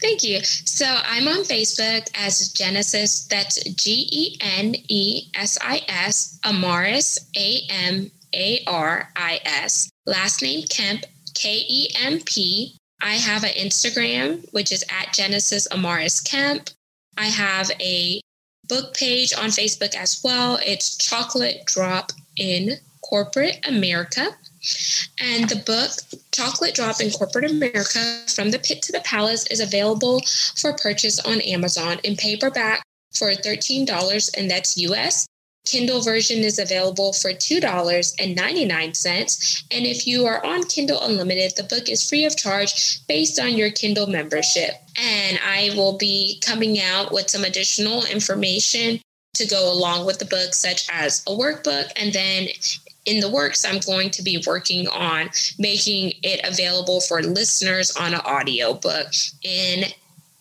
Thank 0.02 0.24
you. 0.24 0.42
So 0.42 0.84
I'm 0.84 1.28
on 1.28 1.44
Facebook 1.44 2.10
as 2.14 2.52
Genesis. 2.52 3.26
That's 3.28 3.62
G 3.64 4.08
E 4.10 4.36
N 4.40 4.74
E 4.88 5.30
S 5.34 5.56
I 5.62 5.80
S, 5.88 6.38
Amaris, 6.44 7.18
A 7.36 7.60
M 7.70 8.10
A 8.34 8.62
R 8.66 9.08
I 9.16 9.40
S. 9.44 9.88
Last 10.06 10.42
name 10.42 10.66
Kemp, 10.68 11.04
K 11.34 11.64
E 11.68 11.88
M 12.02 12.20
P. 12.20 12.76
I 13.00 13.12
have 13.12 13.44
an 13.44 13.50
Instagram, 13.50 14.44
which 14.52 14.72
is 14.72 14.84
at 14.90 15.14
Genesis 15.14 15.68
Amaris 15.68 16.22
Kemp. 16.28 16.70
I 17.16 17.26
have 17.26 17.70
a 17.80 18.20
book 18.68 18.94
page 18.94 19.32
on 19.32 19.48
Facebook 19.48 19.94
as 19.94 20.20
well. 20.22 20.58
It's 20.64 20.96
Chocolate 20.96 21.64
Drop 21.66 22.12
in 22.36 22.78
Corporate 23.02 23.66
America. 23.66 24.28
And 25.20 25.48
the 25.48 25.62
book, 25.66 25.90
Chocolate 26.32 26.74
Drop 26.74 27.00
in 27.00 27.10
Corporate 27.10 27.50
America 27.50 28.22
From 28.28 28.50
the 28.50 28.58
Pit 28.58 28.82
to 28.82 28.92
the 28.92 29.00
Palace, 29.00 29.46
is 29.46 29.60
available 29.60 30.20
for 30.56 30.72
purchase 30.74 31.18
on 31.20 31.40
Amazon 31.40 31.98
in 32.04 32.16
paperback 32.16 32.82
for 33.14 33.30
$13, 33.30 34.30
and 34.36 34.50
that's 34.50 34.76
US. 34.76 35.26
Kindle 35.68 36.00
version 36.00 36.38
is 36.38 36.58
available 36.58 37.12
for 37.12 37.30
$2.99. 37.30 39.64
And 39.70 39.86
if 39.86 40.06
you 40.06 40.24
are 40.26 40.42
on 40.44 40.64
Kindle 40.64 41.02
Unlimited, 41.02 41.52
the 41.56 41.64
book 41.64 41.90
is 41.90 42.08
free 42.08 42.24
of 42.24 42.36
charge 42.36 43.06
based 43.06 43.38
on 43.38 43.54
your 43.54 43.70
Kindle 43.70 44.06
membership. 44.06 44.70
And 44.98 45.38
I 45.44 45.72
will 45.76 45.98
be 45.98 46.40
coming 46.44 46.80
out 46.80 47.12
with 47.12 47.28
some 47.28 47.44
additional 47.44 48.06
information 48.06 49.00
to 49.34 49.46
go 49.46 49.70
along 49.70 50.06
with 50.06 50.18
the 50.18 50.24
book, 50.24 50.54
such 50.54 50.88
as 50.90 51.22
a 51.26 51.32
workbook. 51.32 51.92
And 51.96 52.12
then 52.12 52.48
in 53.04 53.20
the 53.20 53.30
works, 53.30 53.64
I'm 53.64 53.80
going 53.80 54.10
to 54.10 54.22
be 54.22 54.42
working 54.46 54.88
on 54.88 55.30
making 55.58 56.14
it 56.22 56.40
available 56.44 57.00
for 57.00 57.22
listeners 57.22 57.96
on 57.96 58.14
an 58.14 58.20
audiobook 58.20 59.08
in 59.42 59.84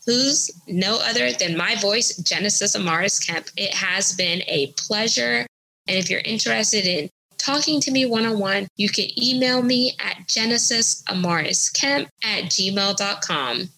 who's 0.08 0.50
no 0.68 1.00
other 1.04 1.32
than 1.34 1.56
my 1.56 1.76
voice, 1.76 2.16
Genesis 2.18 2.76
Amaris 2.76 3.24
Kemp. 3.24 3.48
It 3.58 3.74
has 3.74 4.14
been 4.14 4.42
a 4.48 4.74
pleasure. 4.78 5.46
And 5.88 5.98
if 5.98 6.10
you're 6.10 6.22
interested 6.22 6.86
in 6.86 7.10
talking 7.38 7.80
to 7.82 7.92
me 7.92 8.06
one 8.06 8.26
on 8.26 8.40
one, 8.40 8.68
you 8.78 8.90
can 8.90 9.08
email 9.22 9.62
me 9.62 9.96
at 10.00 10.26
genesisamarisKemp 10.28 12.08
at 12.24 12.44
gmail.com. 12.46 13.70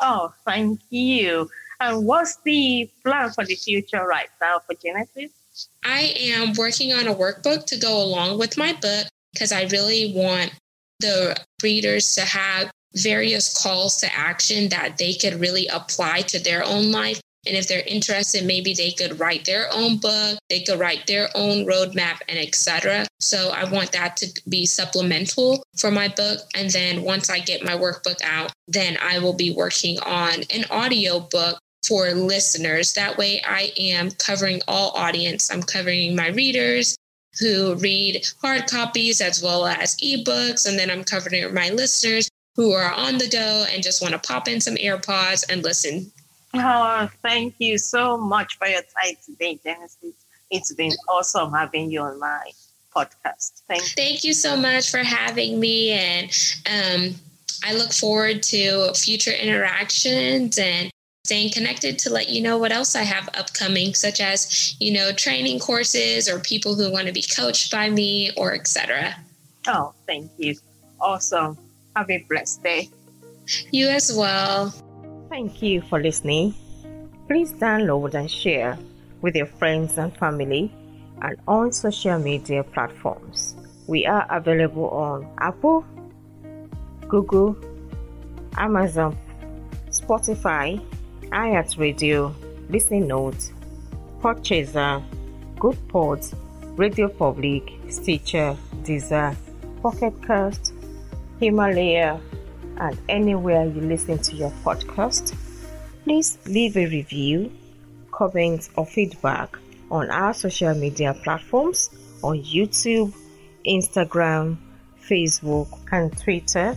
Oh, 0.00 0.34
thank 0.44 0.80
you. 0.90 1.48
And 1.80 2.04
what's 2.04 2.36
the 2.44 2.90
plan 3.04 3.30
for 3.30 3.44
the 3.44 3.54
future 3.54 4.04
right 4.06 4.28
now 4.40 4.58
for 4.58 4.74
Genesis? 4.74 5.30
I 5.84 6.14
am 6.18 6.52
working 6.54 6.92
on 6.92 7.06
a 7.06 7.14
workbook 7.14 7.64
to 7.66 7.78
go 7.78 8.02
along 8.02 8.38
with 8.38 8.58
my 8.58 8.72
book 8.72 9.06
because 9.32 9.52
I 9.52 9.64
really 9.64 10.12
want 10.14 10.52
the 11.00 11.36
readers 11.62 12.14
to 12.16 12.22
have 12.22 12.70
various 12.96 13.62
calls 13.62 13.98
to 13.98 14.14
action 14.14 14.68
that 14.70 14.98
they 14.98 15.14
could 15.14 15.40
really 15.40 15.66
apply 15.68 16.22
to 16.22 16.38
their 16.38 16.64
own 16.64 16.90
life. 16.90 17.20
And 17.46 17.56
if 17.56 17.68
they're 17.68 17.84
interested, 17.86 18.44
maybe 18.44 18.74
they 18.74 18.90
could 18.90 19.20
write 19.20 19.44
their 19.44 19.72
own 19.72 19.98
book, 19.98 20.38
they 20.50 20.62
could 20.62 20.80
write 20.80 21.06
their 21.06 21.28
own 21.36 21.64
roadmap 21.64 22.20
and 22.28 22.38
etc. 22.38 23.06
So 23.20 23.50
I 23.50 23.70
want 23.70 23.92
that 23.92 24.16
to 24.16 24.42
be 24.48 24.66
supplemental 24.66 25.62
for 25.78 25.92
my 25.92 26.08
book. 26.08 26.40
And 26.56 26.70
then 26.70 27.02
once 27.02 27.30
I 27.30 27.38
get 27.38 27.64
my 27.64 27.74
workbook 27.74 28.20
out, 28.24 28.52
then 28.66 28.98
I 29.00 29.20
will 29.20 29.34
be 29.34 29.52
working 29.52 29.98
on 30.00 30.42
an 30.50 30.64
audio 30.70 31.20
book 31.20 31.58
for 31.86 32.10
listeners. 32.10 32.94
That 32.94 33.16
way 33.16 33.40
I 33.46 33.70
am 33.78 34.10
covering 34.10 34.60
all 34.66 34.90
audience. 34.96 35.52
I'm 35.52 35.62
covering 35.62 36.16
my 36.16 36.28
readers, 36.28 36.96
who 37.38 37.74
read 37.76 38.26
hard 38.40 38.66
copies 38.66 39.20
as 39.20 39.42
well 39.42 39.66
as 39.66 39.96
ebooks. 39.98 40.66
And 40.66 40.78
then 40.78 40.90
I'm 40.90 41.04
covering 41.04 41.52
my 41.54 41.70
listeners 41.70 42.28
who 42.56 42.72
are 42.72 42.92
on 42.92 43.18
the 43.18 43.28
go 43.28 43.66
and 43.70 43.82
just 43.82 44.02
want 44.02 44.12
to 44.12 44.18
pop 44.18 44.48
in 44.48 44.60
some 44.60 44.74
AirPods 44.76 45.44
and 45.48 45.62
listen. 45.62 46.10
Oh, 46.54 47.08
thank 47.22 47.54
you 47.58 47.76
so 47.76 48.16
much 48.16 48.56
for 48.56 48.66
your 48.66 48.80
time 48.80 49.14
today, 49.24 49.60
Genesis. 49.62 50.14
It's 50.50 50.72
been 50.72 50.92
awesome 51.08 51.52
having 51.52 51.90
you 51.90 52.00
on 52.00 52.18
my 52.18 52.50
podcast. 52.94 53.62
Thank 53.68 53.82
you. 53.82 53.88
Thank 53.96 54.24
you 54.24 54.32
so 54.32 54.56
much 54.56 54.90
for 54.90 54.98
having 54.98 55.60
me. 55.60 55.90
And 55.90 56.30
um, 56.66 57.14
I 57.62 57.74
look 57.74 57.92
forward 57.92 58.42
to 58.44 58.94
future 58.94 59.32
interactions 59.32 60.56
and 60.56 60.90
staying 61.26 61.52
connected 61.52 61.98
to 61.98 62.10
let 62.10 62.28
you 62.28 62.40
know 62.40 62.56
what 62.56 62.72
else 62.72 62.94
I 62.94 63.02
have 63.02 63.28
upcoming, 63.34 63.94
such 63.94 64.20
as, 64.20 64.76
you 64.80 64.92
know, 64.92 65.12
training 65.12 65.58
courses 65.58 66.28
or 66.28 66.38
people 66.38 66.74
who 66.74 66.90
want 66.90 67.08
to 67.08 67.12
be 67.12 67.24
coached 67.36 67.70
by 67.70 67.90
me 67.90 68.30
or 68.36 68.54
etc. 68.54 69.14
Oh, 69.66 69.92
thank 70.06 70.30
you. 70.38 70.54
Awesome. 71.00 71.58
Have 71.96 72.10
a 72.10 72.18
blessed 72.28 72.62
day. 72.62 72.90
You 73.70 73.88
as 73.88 74.12
well. 74.14 74.68
Thank 75.30 75.62
you 75.62 75.80
for 75.80 75.98
listening. 75.98 76.54
Please 77.26 77.54
download 77.54 78.12
and 78.12 78.30
share 78.30 78.76
with 79.22 79.34
your 79.34 79.46
friends 79.46 79.96
and 79.96 80.14
family 80.18 80.70
and 81.22 81.38
on 81.48 81.72
social 81.72 82.18
media 82.18 82.64
platforms. 82.64 83.56
We 83.86 84.04
are 84.04 84.26
available 84.28 84.90
on 84.90 85.26
Apple, 85.38 85.86
Google, 87.08 87.56
Amazon, 88.58 89.16
Spotify, 89.88 90.78
iHeartRadio, 91.30 92.34
Listening 92.68 93.06
Notes, 93.06 93.54
Podchaser, 94.20 95.02
Good 95.58 95.78
Pods, 95.88 96.34
RadioPublic, 96.76 97.90
Stitcher, 97.90 98.54
Deezer, 98.82 99.34
Pocket 99.80 100.12
Cast, 100.26 100.74
Himalaya, 101.40 102.20
and 102.78 102.96
anywhere 103.08 103.64
you 103.66 103.80
listen 103.80 104.18
to 104.18 104.36
your 104.36 104.50
podcast. 104.64 105.34
Please 106.04 106.38
leave 106.46 106.76
a 106.76 106.86
review, 106.86 107.50
comment, 108.12 108.68
or 108.76 108.86
feedback 108.86 109.58
on 109.90 110.08
our 110.10 110.32
social 110.34 110.74
media 110.74 111.14
platforms 111.22 111.90
on 112.22 112.42
YouTube, 112.42 113.14
Instagram, 113.66 114.56
Facebook, 115.00 115.68
and 115.92 116.16
Twitter, 116.18 116.76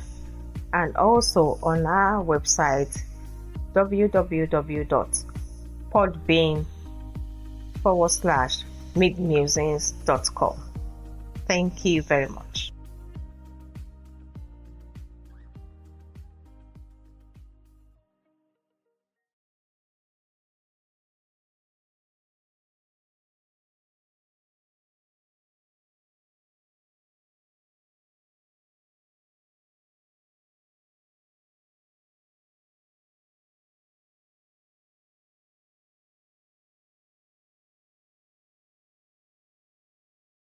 and 0.73 0.95
also 0.97 1.57
on 1.63 1.85
our 1.85 2.21
website 2.23 3.01
www.podbean 3.73 6.65
forward 7.81 8.09
slash 8.09 8.63
meademusings.com. 8.95 10.57
Thank 11.47 11.85
you 11.85 12.01
very 12.01 12.27
much. 12.27 12.48